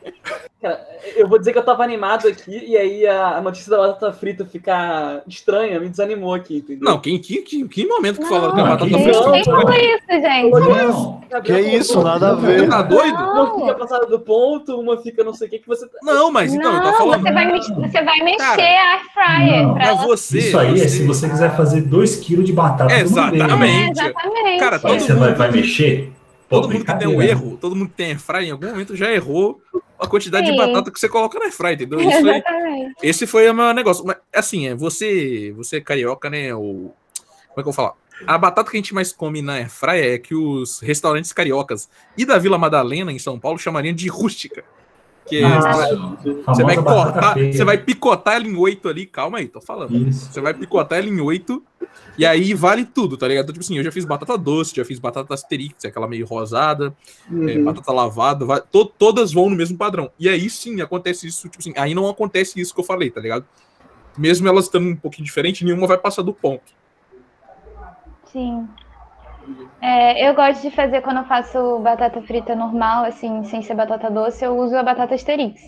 [0.61, 0.79] Cara,
[1.15, 4.13] eu vou dizer que eu tava animado aqui e aí a, a notícia da batata
[4.13, 6.87] frita ficar estranha me desanimou aqui, entendeu?
[6.87, 9.31] Não, quem, que, que, que momento que falaram que a batata frita.
[9.31, 10.49] Quem falou isso, gente?
[10.51, 12.69] Não, que isso, nada a ver.
[12.69, 13.17] Tá doido?
[13.17, 15.87] Uma fica passada do ponto, uma fica não sei o que que você.
[15.87, 17.23] Tá- não, mas então, não, eu tô falando.
[17.23, 19.67] Você vai, você vai mexer Cara, a fryer.
[19.67, 20.37] Não, pra você.
[20.37, 20.85] Isso aí você...
[20.85, 22.93] é se você quiser fazer 2kg de batata.
[22.93, 23.99] Exatamente.
[23.99, 24.59] É, exatamente.
[24.59, 25.21] Cara, todo você mundo...
[25.21, 26.11] vai, vai mexer.
[26.51, 29.09] Todo mundo que tem um erro, todo mundo que tem airfryer em algum momento já
[29.09, 29.61] errou
[29.97, 30.51] a quantidade Sim.
[30.51, 32.01] de batata que você coloca na airfryer, entendeu?
[32.01, 32.43] Isso foi,
[33.01, 34.05] esse foi o meu negócio.
[34.05, 36.53] Mas, assim, é, você, você é carioca, né?
[36.53, 36.93] Ou,
[37.47, 37.93] como é que eu vou falar?
[38.27, 42.25] A batata que a gente mais come na airfryer é que os restaurantes cariocas e
[42.25, 44.63] da Vila Madalena, em São Paulo, chamariam de rústica.
[45.25, 49.61] Que ah, você, vai cortar, você vai picotar ela em oito ali, calma aí, tô
[49.61, 49.95] falando.
[49.95, 50.33] Isso.
[50.33, 51.63] Você vai picotar ela em oito
[52.17, 53.45] e aí vale tudo, tá ligado?
[53.45, 56.93] Então, tipo assim, eu já fiz batata doce, já fiz batata asterix, aquela meio rosada,
[57.29, 57.49] uhum.
[57.49, 60.11] é, batata lavada, vai, to, todas vão no mesmo padrão.
[60.19, 63.21] E aí sim acontece isso, tipo assim, aí não acontece isso que eu falei, tá
[63.21, 63.45] ligado?
[64.17, 66.73] Mesmo elas estando um pouquinho diferente, nenhuma vai passar do ponto.
[68.25, 68.67] Sim.
[69.81, 74.11] É, eu gosto de fazer quando eu faço batata frita normal, assim, sem ser batata
[74.11, 75.61] doce, eu uso a batata asterix.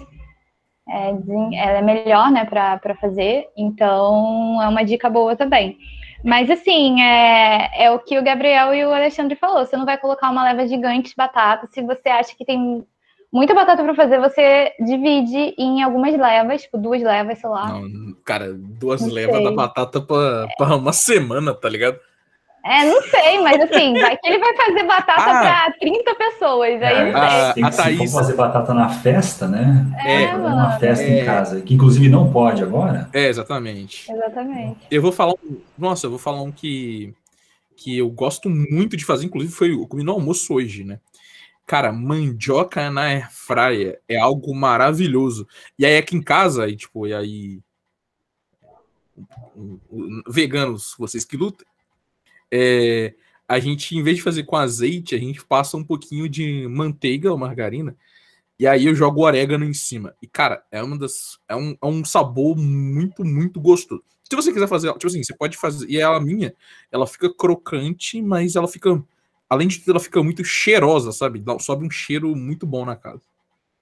[0.87, 5.77] É, ela é melhor, né, para fazer, então é uma dica boa também.
[6.23, 9.65] Mas assim, é, é o que o Gabriel e o Alexandre falou.
[9.65, 11.67] Você não vai colocar uma leva gigante de batata.
[11.71, 12.85] Se você acha que tem
[13.31, 17.67] muita batata para fazer, você divide em algumas levas, tipo duas levas, sei lá.
[17.69, 19.43] Não, cara, duas não levas sei.
[19.43, 21.99] da batata para uma semana, tá ligado?
[22.65, 26.81] É, não sei, mas assim, vai que ele vai fazer batata ah, para 30 pessoas.
[26.81, 27.53] Aí não é, sei.
[27.55, 28.11] Tem a Thaís...
[28.13, 29.85] fazer batata na festa, né?
[30.05, 33.09] É, é uma festa é, em casa, que inclusive não pode agora.
[33.11, 34.09] É, exatamente.
[34.09, 34.79] Exatamente.
[34.89, 35.59] Eu vou falar um.
[35.77, 37.13] Nossa, eu vou falar um que,
[37.75, 41.01] que eu gosto muito de fazer, inclusive foi eu comi no almoço hoje, né?
[41.67, 45.45] Cara, mandioca na airfryer é algo maravilhoso.
[45.77, 47.59] E aí aqui em casa, e tipo, e aí
[50.27, 51.65] veganos, vocês que lutam,
[52.55, 53.15] é,
[53.47, 57.31] a gente, em vez de fazer com azeite, a gente passa um pouquinho de manteiga
[57.31, 57.97] ou margarina.
[58.59, 60.15] E aí eu jogo orégano em cima.
[60.21, 61.39] E, cara, é uma das.
[61.49, 64.03] É um, é um sabor muito, muito gostoso.
[64.29, 65.89] Se você quiser fazer, tipo assim, você pode fazer.
[65.89, 66.53] E ela minha,
[66.91, 69.03] ela fica crocante, mas ela fica.
[69.49, 71.43] Além de tudo, ela fica muito cheirosa, sabe?
[71.59, 73.23] Sobe um cheiro muito bom na casa.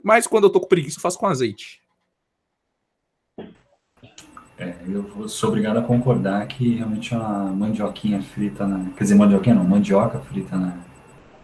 [0.01, 1.80] Mas quando eu tô com preguiça, eu faço com azeite.
[4.61, 8.91] É, eu sou obrigado a concordar que realmente uma mandioquinha frita na.
[8.95, 10.73] Quer dizer, mandioquinha não, mandioca frita na.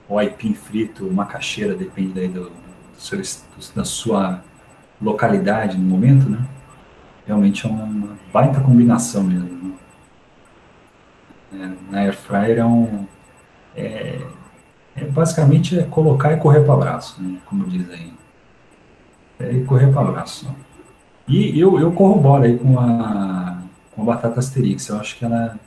[0.08, 4.44] Ou aipim frito, macaxeira, depende daí do, do da sua
[5.02, 6.46] localidade no momento, né?
[7.26, 9.76] Realmente é uma baita combinação mesmo.
[11.52, 11.74] Né?
[11.90, 13.08] É, na air fryer é um.
[13.76, 14.22] É,
[14.96, 17.40] é, basicamente é colocar e correr para o abraço, né?
[17.48, 18.14] como diz aí.
[19.40, 20.48] É correr para o abraço.
[21.28, 23.62] E eu, eu corroboro aí com a,
[23.92, 24.88] com a batata Asterix.
[24.88, 25.60] Eu acho que ela,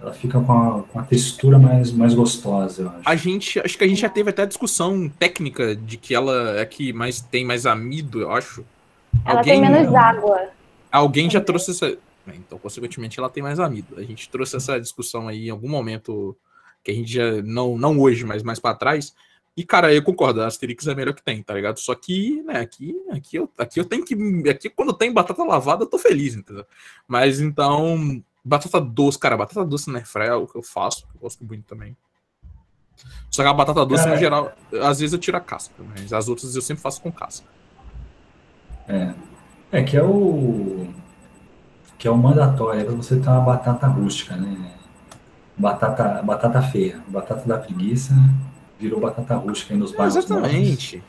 [0.00, 3.02] ela fica com a, com a textura mais, mais gostosa, eu acho.
[3.04, 6.58] A gente, acho que a gente já teve até a discussão técnica de que ela
[6.58, 8.64] é que mais, tem mais amido, eu acho.
[9.24, 10.48] Ela Alguém, tem menos água.
[10.90, 11.96] Alguém já trouxe essa.
[12.28, 13.96] Então, consequentemente, ela tem mais amido.
[13.98, 16.34] A gente trouxe essa discussão aí em algum momento
[16.82, 17.42] que a gente já.
[17.42, 19.14] Não, não hoje, mas mais para trás
[19.56, 21.78] e, cara, eu concordo, a Asterix é a melhor que tem, tá ligado?
[21.78, 24.14] Só que, né, aqui, aqui, eu, aqui eu tenho que.
[24.48, 26.64] Aqui, quando tem batata lavada, eu tô feliz, entendeu?
[27.06, 28.22] Mas então.
[28.42, 31.64] Batata doce, cara, batata doce na airfryer é o que eu faço, eu gosto muito
[31.64, 31.94] também.
[33.30, 36.26] Só que a batata doce, no geral, às vezes eu tiro a casca, mas as
[36.26, 37.46] outras eu sempre faço com casca.
[38.88, 39.12] É.
[39.70, 40.88] É que é o.
[41.98, 44.74] Que é o mandatório, é pra você ter uma batata rústica, né?
[45.54, 48.14] Batata, batata feia, batata da preguiça
[48.80, 50.16] virou batata rústica aí nos bairros.
[50.16, 51.02] exatamente.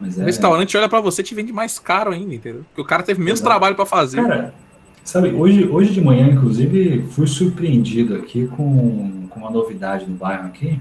[0.00, 2.64] Mas O é, restaurante olha pra você e te vende mais caro ainda, entendeu?
[2.68, 3.50] Porque o cara teve menos Exato.
[3.50, 4.20] trabalho pra fazer.
[4.20, 4.52] Cara,
[5.04, 10.46] sabe, hoje, hoje de manhã, inclusive, fui surpreendido aqui com, com uma novidade no bairro
[10.48, 10.80] aqui,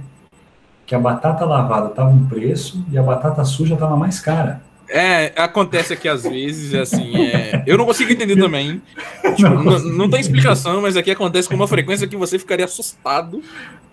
[0.88, 4.62] que a batata lavada tava um preço e a batata suja tava mais cara.
[4.89, 8.82] É, acontece aqui às vezes, assim, é, eu não consigo entender também.
[9.38, 13.42] Tipo, não, não tem explicação, mas aqui acontece com uma frequência que você ficaria assustado.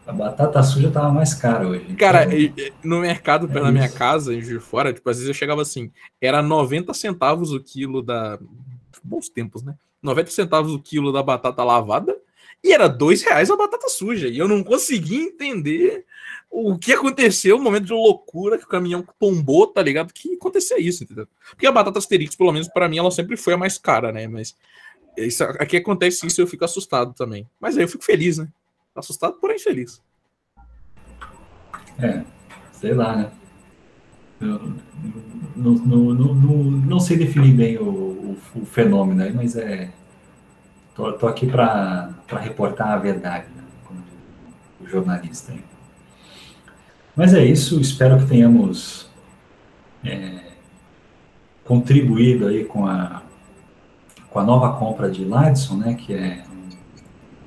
[0.08, 1.84] A batata suja tava mais cara hoje.
[1.94, 3.94] Cara, Então, no mercado É pela minha isso.
[3.94, 7.60] casa, em Juiz de Fora, tipo, às vezes eu chegava assim, era 90 centavos o
[7.60, 8.38] quilo da.
[9.04, 9.74] Bons tempos, né?
[10.02, 12.16] 90 centavos o quilo da batata lavada
[12.64, 14.28] e era dois reais a batata suja.
[14.28, 16.06] E eu não conseguia entender
[16.50, 20.10] o que aconteceu, o momento de loucura que o caminhão tombou, tá ligado?
[20.14, 21.28] Que acontecia isso, entendeu?
[21.50, 24.26] Porque a batata Asterix, pelo menos pra mim, ela sempre foi a mais cara, né?
[24.26, 24.56] Mas
[25.18, 27.46] isso, aqui acontece isso e eu fico assustado também.
[27.60, 28.48] Mas aí eu fico feliz, né?
[28.94, 30.02] Assustado, porém feliz.
[31.98, 32.22] É,
[32.72, 33.30] sei lá, né?
[34.40, 34.58] Não,
[35.56, 39.90] não, não, não, sei definir bem o, o, o fenômeno aí, mas é.
[40.94, 43.64] Tô, tô aqui para reportar a verdade, né?
[43.84, 44.00] Como
[44.80, 45.64] o jornalista aí.
[47.16, 49.10] Mas é isso, espero que tenhamos
[50.04, 50.52] é,
[51.64, 53.22] contribuído aí com a,
[54.30, 55.94] com a nova compra de Ladson, né?
[55.94, 56.68] Que é um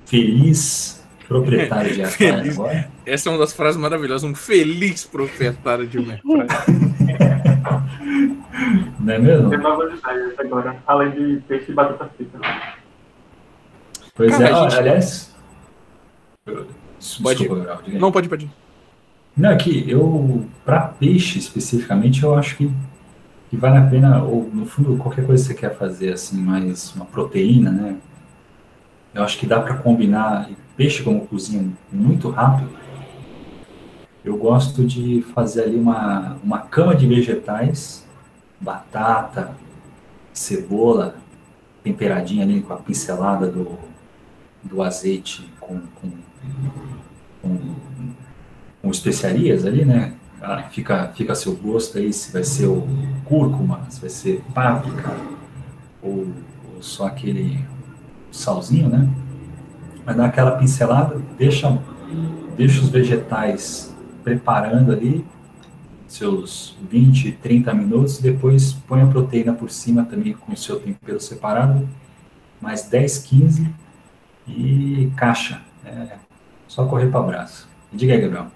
[0.06, 1.01] feliz
[1.32, 2.58] proprietário de Feliz.
[2.58, 2.90] agora.
[3.06, 4.30] Essa é uma das frases maravilhosas.
[4.30, 6.48] Um feliz proprietário de uma airfryer.
[9.00, 9.50] Não é mesmo?
[9.50, 12.40] Tem novas ideias agora, além de peixe e batata frita.
[14.14, 15.36] Pois Cara, é, a ó, gente- aliás.
[17.00, 17.66] Desculpa, Pode ir.
[17.66, 18.00] Gabriel.
[18.00, 18.50] Não, pode, pode.
[19.36, 22.72] Não, é que eu, para peixe especificamente, eu acho que,
[23.50, 26.94] que vale a pena, ou no fundo, qualquer coisa que você quer fazer, assim, mais
[26.96, 27.96] uma proteína, né?
[29.14, 32.70] Eu acho que dá para combinar e peixe como cozinha muito rápido.
[34.24, 38.06] Eu gosto de fazer ali uma, uma cama de vegetais,
[38.60, 39.56] batata,
[40.34, 41.16] cebola,
[41.84, 43.78] temperadinha ali com a pincelada do,
[44.64, 46.12] do azeite com, com,
[47.42, 47.76] com
[48.82, 50.14] com especiarias ali, né?
[50.42, 52.88] Ah, Fica, fica a seu gosto aí se vai ser o
[53.26, 55.16] cúrcuma, se vai ser páprica,
[56.02, 56.28] ou,
[56.74, 57.64] ou só aquele
[58.32, 59.08] salzinho, né?
[60.06, 61.78] Vai dar aquela pincelada, deixa,
[62.58, 65.26] deixa os vegetais preparando ali,
[66.08, 71.20] seus 20, 30 minutos, depois põe a proteína por cima também com o seu tempero
[71.20, 71.88] separado,
[72.60, 73.70] mais 10, 15
[74.48, 75.62] e caixa.
[75.86, 76.18] É
[76.68, 77.68] só correr para abraço.
[77.92, 78.48] Diga aí, Gabriel.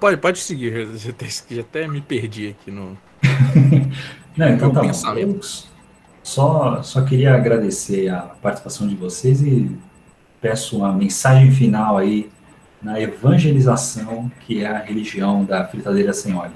[0.00, 0.72] Pode, pode seguir.
[0.72, 2.96] eu Já até, já até me perdi aqui no.
[4.36, 5.40] Não, então tá bom.
[6.28, 9.74] Só, só queria agradecer a participação de vocês e
[10.42, 12.30] peço uma mensagem final aí
[12.82, 16.52] na evangelização que é a religião da fritadeira sem óleo.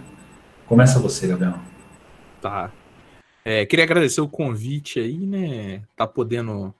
[0.67, 1.55] Começa você, Gabriel.
[2.43, 2.71] Tá.
[3.45, 5.83] É, queria agradecer o convite aí, né?
[5.97, 6.75] Tá podendo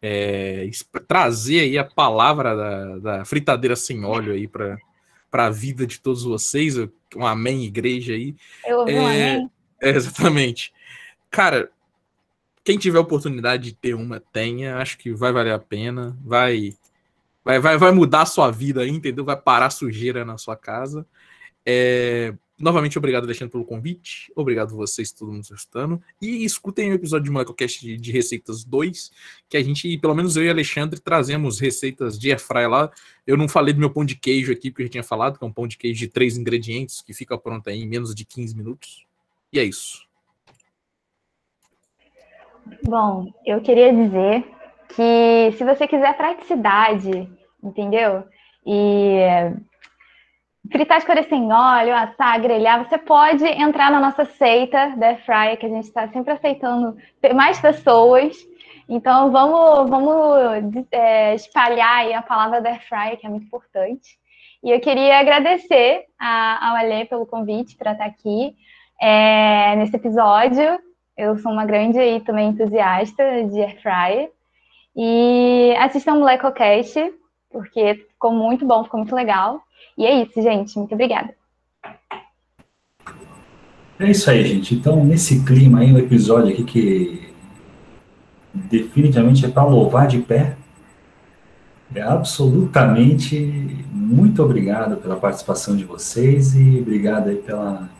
[0.00, 0.68] é,
[1.06, 4.78] trazer aí a palavra da, da fritadeira sem óleo aí para
[5.30, 6.74] a vida de todos vocês.
[7.14, 8.34] Um amém, igreja aí.
[8.66, 9.50] Eu ouvi um É, amém.
[9.82, 10.72] É, exatamente.
[11.30, 11.70] Cara,
[12.64, 14.76] quem tiver oportunidade de ter uma, tenha.
[14.76, 16.16] Acho que vai valer a pena.
[16.24, 16.74] Vai,
[17.44, 19.24] vai, vai, vai mudar a sua vida entendeu?
[19.24, 21.06] Vai parar sujeira na sua casa.
[21.64, 24.32] É, novamente, obrigado, Alexandre, pelo convite.
[24.34, 26.02] Obrigado vocês, todo mundo escutando.
[26.20, 29.12] E escutem o episódio de Molecocast de, de Receitas 2,
[29.48, 32.90] que a gente, pelo menos eu e Alexandre, trazemos receitas de airfryer lá.
[33.26, 35.44] Eu não falei do meu pão de queijo aqui, porque eu já tinha falado, que
[35.44, 38.24] é um pão de queijo de três ingredientes, que fica pronto aí em menos de
[38.24, 39.04] 15 minutos.
[39.52, 40.07] E é isso.
[42.84, 44.44] Bom, eu queria dizer
[44.94, 47.30] que se você quiser praticidade,
[47.62, 48.24] entendeu?
[48.66, 49.18] E
[50.70, 55.58] fritar as coisas sem óleo, assar, grelhar, você pode entrar na nossa seita da Airfryer,
[55.58, 56.96] que a gente está sempre aceitando
[57.34, 58.36] mais pessoas.
[58.88, 64.18] Então vamos, vamos é, espalhar a palavra da Airfryer, que é muito importante.
[64.62, 68.56] E eu queria agradecer ao Alê pelo convite para estar aqui
[69.00, 70.78] é, nesse episódio.
[71.18, 74.30] Eu sou uma grande aí também entusiasta de air fryer.
[74.96, 77.12] E assistam o Molecocast,
[77.50, 79.60] porque ficou muito bom, ficou muito legal.
[79.96, 80.78] E é isso, gente.
[80.78, 81.34] Muito obrigada.
[83.98, 84.76] É isso aí, gente.
[84.76, 87.34] Então, nesse clima aí, episódio aqui que
[88.54, 90.56] definitivamente é para louvar de pé.
[91.92, 93.36] É absolutamente
[93.90, 97.90] muito obrigado pela participação de vocês e obrigado aí pela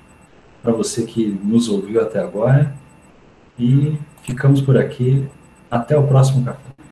[0.62, 2.77] para você que nos ouviu até agora.
[3.58, 5.26] E ficamos por aqui.
[5.70, 6.67] Até o próximo café.